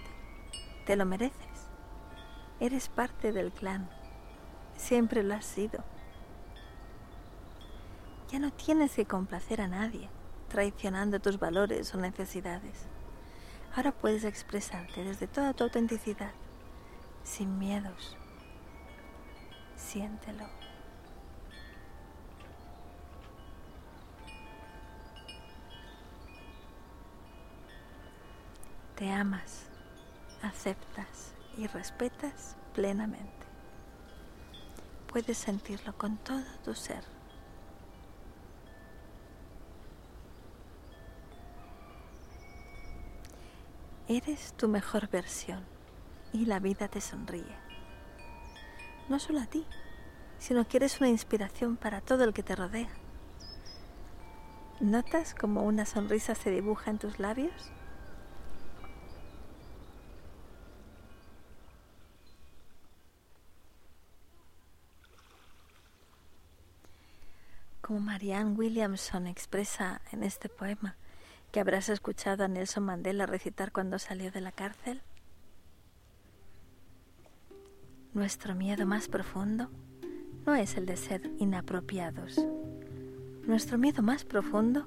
Te 0.84 0.96
lo 0.96 1.04
mereces. 1.04 1.68
Eres 2.60 2.88
parte 2.88 3.32
del 3.32 3.52
clan. 3.52 3.88
Siempre 4.76 5.22
lo 5.22 5.34
has 5.34 5.44
sido. 5.44 5.84
Ya 8.30 8.38
no 8.38 8.52
tienes 8.52 8.94
que 8.94 9.06
complacer 9.06 9.60
a 9.60 9.68
nadie, 9.68 10.10
traicionando 10.48 11.20
tus 11.20 11.38
valores 11.38 11.94
o 11.94 11.98
necesidades. 11.98 12.86
Ahora 13.74 13.92
puedes 13.92 14.24
expresarte 14.24 15.04
desde 15.04 15.26
toda 15.26 15.54
tu 15.54 15.64
autenticidad, 15.64 16.32
sin 17.22 17.58
miedos. 17.58 18.16
Siéntelo. 19.76 20.44
Te 28.98 29.12
amas, 29.12 29.66
aceptas 30.42 31.32
y 31.56 31.68
respetas 31.68 32.56
plenamente. 32.74 33.46
Puedes 35.06 35.38
sentirlo 35.38 35.96
con 35.96 36.16
todo 36.16 36.42
tu 36.64 36.74
ser. 36.74 37.04
Eres 44.08 44.52
tu 44.54 44.66
mejor 44.66 45.08
versión 45.08 45.64
y 46.32 46.46
la 46.46 46.58
vida 46.58 46.88
te 46.88 47.00
sonríe. 47.00 47.56
No 49.08 49.20
solo 49.20 49.38
a 49.38 49.46
ti, 49.46 49.64
sino 50.40 50.66
que 50.66 50.78
eres 50.78 50.98
una 50.98 51.08
inspiración 51.08 51.76
para 51.76 52.00
todo 52.00 52.24
el 52.24 52.34
que 52.34 52.42
te 52.42 52.56
rodea. 52.56 52.90
¿Notas 54.80 55.36
cómo 55.36 55.62
una 55.62 55.86
sonrisa 55.86 56.34
se 56.34 56.50
dibuja 56.50 56.90
en 56.90 56.98
tus 56.98 57.20
labios? 57.20 57.70
Como 67.88 68.00
Marianne 68.00 68.54
Williamson 68.54 69.26
expresa 69.26 70.02
en 70.12 70.22
este 70.22 70.50
poema 70.50 70.96
que 71.50 71.58
habrás 71.58 71.88
escuchado 71.88 72.44
a 72.44 72.48
Nelson 72.48 72.84
Mandela 72.84 73.24
recitar 73.24 73.72
cuando 73.72 73.98
salió 73.98 74.30
de 74.30 74.42
la 74.42 74.52
cárcel? 74.52 75.00
Nuestro 78.12 78.54
miedo 78.54 78.84
más 78.84 79.08
profundo 79.08 79.70
no 80.44 80.54
es 80.54 80.76
el 80.76 80.84
de 80.84 80.98
ser 80.98 81.30
inapropiados. 81.38 82.38
Nuestro 83.46 83.78
miedo 83.78 84.02
más 84.02 84.26
profundo 84.26 84.86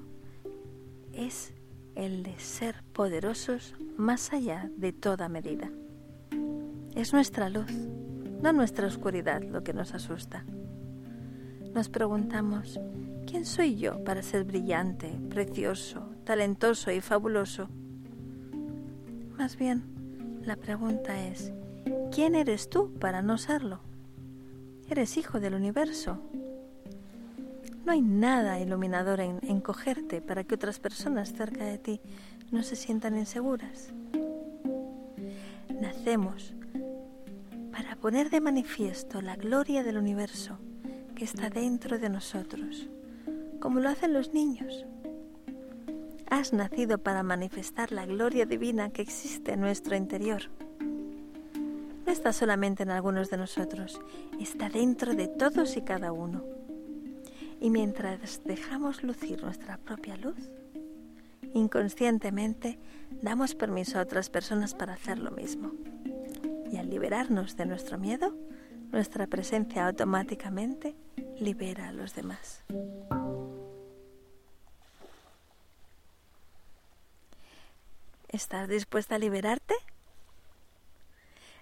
es 1.12 1.52
el 1.96 2.22
de 2.22 2.38
ser 2.38 2.84
poderosos 2.92 3.74
más 3.96 4.32
allá 4.32 4.70
de 4.76 4.92
toda 4.92 5.28
medida. 5.28 5.72
Es 6.94 7.12
nuestra 7.12 7.50
luz, 7.50 7.72
no 8.42 8.52
nuestra 8.52 8.86
oscuridad 8.86 9.42
lo 9.42 9.64
que 9.64 9.72
nos 9.72 9.92
asusta 9.92 10.44
nos 11.74 11.88
preguntamos, 11.88 12.78
¿quién 13.26 13.46
soy 13.46 13.76
yo 13.76 14.04
para 14.04 14.22
ser 14.22 14.44
brillante, 14.44 15.08
precioso, 15.30 16.04
talentoso 16.24 16.90
y 16.90 17.00
fabuloso? 17.00 17.68
Más 19.38 19.56
bien, 19.56 19.82
la 20.44 20.56
pregunta 20.56 21.18
es, 21.26 21.52
¿quién 22.10 22.34
eres 22.34 22.68
tú 22.68 22.92
para 22.98 23.22
no 23.22 23.38
serlo? 23.38 23.80
Eres 24.88 25.16
hijo 25.16 25.40
del 25.40 25.54
universo. 25.54 26.18
No 27.86 27.92
hay 27.92 28.02
nada 28.02 28.60
iluminador 28.60 29.20
en 29.20 29.38
encogerte 29.42 30.20
para 30.20 30.44
que 30.44 30.54
otras 30.54 30.78
personas 30.78 31.32
cerca 31.32 31.64
de 31.64 31.78
ti 31.78 32.00
no 32.50 32.62
se 32.62 32.76
sientan 32.76 33.16
inseguras. 33.16 33.92
Nacemos 35.80 36.54
para 37.72 37.96
poner 37.96 38.28
de 38.28 38.42
manifiesto 38.42 39.22
la 39.22 39.36
gloria 39.36 39.82
del 39.82 39.96
universo 39.96 40.58
está 41.22 41.50
dentro 41.50 41.98
de 41.98 42.08
nosotros, 42.08 42.88
como 43.60 43.78
lo 43.78 43.88
hacen 43.88 44.12
los 44.12 44.34
niños. 44.34 44.84
Has 46.28 46.52
nacido 46.52 46.98
para 46.98 47.22
manifestar 47.22 47.92
la 47.92 48.06
gloria 48.06 48.44
divina 48.44 48.90
que 48.90 49.02
existe 49.02 49.52
en 49.52 49.60
nuestro 49.60 49.94
interior. 49.94 50.42
No 52.04 52.10
está 52.10 52.32
solamente 52.32 52.82
en 52.82 52.90
algunos 52.90 53.30
de 53.30 53.36
nosotros, 53.36 54.00
está 54.40 54.68
dentro 54.68 55.14
de 55.14 55.28
todos 55.28 55.76
y 55.76 55.82
cada 55.82 56.10
uno. 56.10 56.42
Y 57.60 57.70
mientras 57.70 58.42
dejamos 58.44 59.04
lucir 59.04 59.44
nuestra 59.44 59.78
propia 59.78 60.16
luz, 60.16 60.50
inconscientemente 61.54 62.80
damos 63.20 63.54
permiso 63.54 63.98
a 63.98 64.02
otras 64.02 64.28
personas 64.28 64.74
para 64.74 64.94
hacer 64.94 65.18
lo 65.18 65.30
mismo. 65.30 65.70
Y 66.72 66.78
al 66.78 66.90
liberarnos 66.90 67.56
de 67.56 67.66
nuestro 67.66 67.96
miedo, 67.96 68.34
nuestra 68.90 69.28
presencia 69.28 69.86
automáticamente 69.86 70.96
libera 71.38 71.88
a 71.88 71.92
los 71.92 72.14
demás. 72.14 72.64
¿Estás 78.28 78.68
dispuesta 78.68 79.16
a 79.16 79.18
liberarte? 79.18 79.74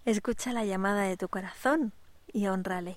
Escucha 0.05 0.53
la 0.53 0.65
llamada 0.65 1.03
de 1.03 1.17
tu 1.17 1.29
corazón 1.29 1.93
y 2.33 2.47
honrale, 2.47 2.97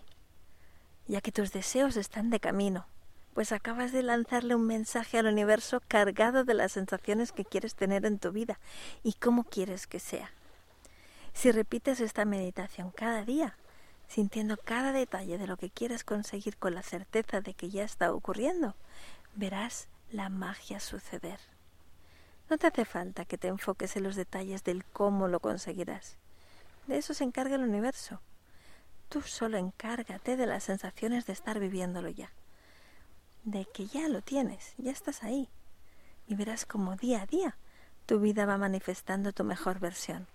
ya 1.08 1.22
que 1.22 1.32
tus 1.32 1.52
deseos 1.52 1.98
están 1.98 2.30
de 2.30 2.40
camino, 2.40 2.86
pues 3.34 3.52
acabas 3.52 3.92
de 3.92 4.04
lanzarle 4.04 4.56
un 4.56 4.68
mensaje 4.68 5.18
al 5.18 5.26
universo 5.26 5.82
cargado 5.88 6.44
de 6.44 6.54
las 6.54 6.74
sensaciones 6.74 7.32
que 7.32 7.46
quieres 7.46 7.76
tener 7.76 8.06
en 8.06 8.20
tu 8.20 8.32
vida 8.32 8.60
y 9.02 9.14
cómo 9.14 9.44
quieres 9.44 9.88
que 9.88 10.00
sea. 10.00 10.32
Si 11.34 11.52
repites 11.52 12.00
esta 12.00 12.26
meditación 12.26 12.92
cada 12.92 13.26
día, 13.26 13.58
sintiendo 14.08 14.58
cada 14.58 14.92
detalle 14.92 15.38
de 15.38 15.48
lo 15.48 15.58
que 15.58 15.70
quieres 15.70 16.04
conseguir 16.04 16.58
con 16.58 16.76
la 16.76 16.84
certeza 16.84 17.42
de 17.42 17.54
que 17.54 17.70
ya 17.70 17.84
está 17.84 18.14
ocurriendo, 18.14 18.76
verás 19.36 19.88
la 20.12 20.30
magia 20.30 20.80
suceder. 20.80 21.40
No 22.50 22.58
te 22.58 22.68
hace 22.68 22.86
falta 22.86 23.26
que 23.26 23.38
te 23.38 23.48
enfoques 23.48 23.96
en 23.96 24.04
los 24.04 24.16
detalles 24.16 24.64
del 24.64 24.86
cómo 24.86 25.28
lo 25.28 25.40
conseguirás. 25.40 26.18
De 26.88 26.98
eso 26.98 27.14
se 27.14 27.24
encarga 27.24 27.56
el 27.56 27.64
universo. 27.64 28.22
Tú 29.10 29.22
solo 29.22 29.58
encárgate 29.58 30.38
de 30.38 30.46
las 30.46 30.64
sensaciones 30.64 31.26
de 31.26 31.34
estar 31.34 31.60
viviéndolo 31.60 32.10
ya. 32.10 32.32
De 33.44 33.66
que 33.66 33.88
ya 33.88 34.08
lo 34.08 34.22
tienes, 34.22 34.74
ya 34.78 34.92
estás 34.92 35.24
ahí. 35.24 35.50
Y 36.28 36.36
verás 36.36 36.66
cómo 36.66 36.96
día 36.96 37.24
a 37.24 37.26
día 37.26 37.58
tu 38.06 38.20
vida 38.20 38.46
va 38.46 38.58
manifestando 38.58 39.32
tu 39.32 39.44
mejor 39.44 39.80
versión 39.80 40.28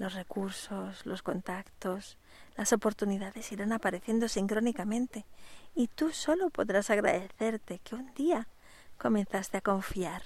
Los 0.00 0.14
recursos, 0.14 1.04
los 1.04 1.20
contactos, 1.20 2.16
las 2.56 2.72
oportunidades 2.72 3.52
irán 3.52 3.70
apareciendo 3.70 4.28
sincrónicamente 4.28 5.26
y 5.74 5.88
tú 5.88 6.10
solo 6.10 6.48
podrás 6.48 6.88
agradecerte 6.88 7.80
que 7.80 7.96
un 7.96 8.14
día 8.14 8.48
comenzaste 8.96 9.58
a 9.58 9.60
confiar 9.60 10.22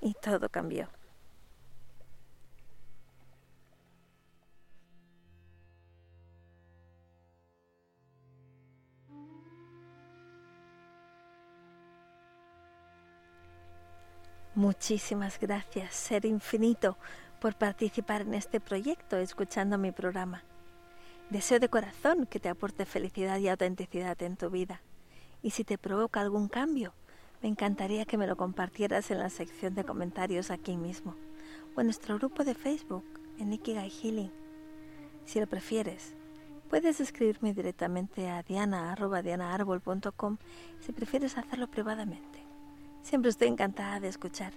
y 0.00 0.14
todo 0.14 0.48
cambió. 0.48 0.88
Muchísimas 14.56 15.38
gracias, 15.38 15.94
Ser 15.94 16.24
Infinito, 16.24 16.98
por 17.42 17.56
participar 17.56 18.20
en 18.22 18.34
este 18.34 18.60
proyecto 18.60 19.16
escuchando 19.16 19.76
mi 19.76 19.90
programa. 19.90 20.44
Deseo 21.28 21.58
de 21.58 21.68
corazón 21.68 22.26
que 22.26 22.38
te 22.38 22.48
aporte 22.48 22.86
felicidad 22.86 23.36
y 23.40 23.48
autenticidad 23.48 24.22
en 24.22 24.36
tu 24.36 24.48
vida. 24.48 24.80
Y 25.42 25.50
si 25.50 25.64
te 25.64 25.76
provoca 25.76 26.20
algún 26.20 26.46
cambio, 26.46 26.94
me 27.42 27.48
encantaría 27.48 28.04
que 28.04 28.16
me 28.16 28.28
lo 28.28 28.36
compartieras 28.36 29.10
en 29.10 29.18
la 29.18 29.28
sección 29.28 29.74
de 29.74 29.82
comentarios 29.82 30.52
aquí 30.52 30.76
mismo 30.76 31.16
o 31.74 31.80
en 31.80 31.88
nuestro 31.88 32.16
grupo 32.16 32.44
de 32.44 32.54
Facebook 32.54 33.04
en 33.40 33.52
Ikigai 33.52 33.90
Healing. 33.90 34.30
Si 35.24 35.40
lo 35.40 35.48
prefieres, 35.48 36.14
puedes 36.70 37.00
escribirme 37.00 37.54
directamente 37.54 38.30
a 38.30 38.44
diana.dianaarbol.com 38.44 40.36
si 40.78 40.92
prefieres 40.92 41.36
hacerlo 41.36 41.66
privadamente. 41.66 42.38
Siempre 43.02 43.30
estoy 43.30 43.48
encantada 43.48 43.98
de 43.98 44.06
escuchar. 44.06 44.52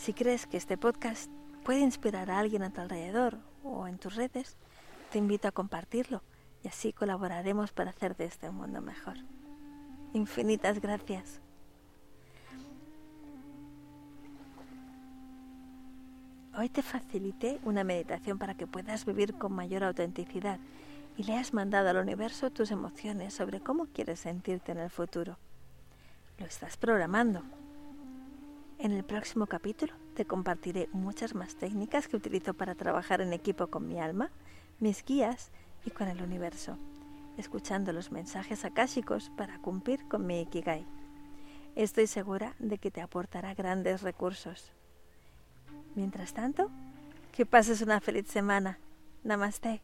Si 0.00 0.14
crees 0.14 0.46
que 0.46 0.56
este 0.56 0.78
podcast 0.78 1.30
puede 1.62 1.80
inspirar 1.80 2.30
a 2.30 2.38
alguien 2.38 2.62
a 2.62 2.70
tu 2.70 2.80
alrededor 2.80 3.36
o 3.62 3.86
en 3.86 3.98
tus 3.98 4.14
redes, 4.14 4.56
te 5.12 5.18
invito 5.18 5.46
a 5.46 5.52
compartirlo 5.52 6.22
y 6.64 6.68
así 6.68 6.94
colaboraremos 6.94 7.72
para 7.72 7.90
hacer 7.90 8.16
de 8.16 8.24
este 8.24 8.48
mundo 8.50 8.80
mejor. 8.80 9.18
Infinitas 10.14 10.80
gracias. 10.80 11.42
Hoy 16.56 16.70
te 16.70 16.80
facilité 16.80 17.60
una 17.64 17.84
meditación 17.84 18.38
para 18.38 18.54
que 18.54 18.66
puedas 18.66 19.04
vivir 19.04 19.34
con 19.34 19.52
mayor 19.52 19.84
autenticidad 19.84 20.58
y 21.18 21.24
le 21.24 21.36
has 21.36 21.52
mandado 21.52 21.90
al 21.90 21.98
universo 21.98 22.48
tus 22.48 22.70
emociones 22.70 23.34
sobre 23.34 23.60
cómo 23.60 23.84
quieres 23.84 24.20
sentirte 24.20 24.72
en 24.72 24.78
el 24.78 24.88
futuro. 24.88 25.36
Lo 26.38 26.46
estás 26.46 26.78
programando. 26.78 27.42
En 28.82 28.92
el 28.92 29.04
próximo 29.04 29.46
capítulo 29.46 29.92
te 30.14 30.24
compartiré 30.24 30.88
muchas 30.92 31.34
más 31.34 31.54
técnicas 31.54 32.08
que 32.08 32.16
utilizo 32.16 32.54
para 32.54 32.74
trabajar 32.74 33.20
en 33.20 33.34
equipo 33.34 33.66
con 33.66 33.86
mi 33.86 34.00
alma, 34.00 34.30
mis 34.78 35.04
guías 35.04 35.50
y 35.84 35.90
con 35.90 36.08
el 36.08 36.22
universo, 36.22 36.78
escuchando 37.36 37.92
los 37.92 38.10
mensajes 38.10 38.64
akáshicos 38.64 39.30
para 39.36 39.58
cumplir 39.58 40.08
con 40.08 40.26
mi 40.26 40.40
Ikigai. 40.40 40.86
Estoy 41.76 42.06
segura 42.06 42.54
de 42.58 42.78
que 42.78 42.90
te 42.90 43.02
aportará 43.02 43.52
grandes 43.52 44.00
recursos. 44.00 44.72
Mientras 45.94 46.32
tanto, 46.32 46.70
que 47.32 47.44
pases 47.44 47.82
una 47.82 48.00
feliz 48.00 48.28
semana. 48.28 48.78
Namaste. 49.24 49.82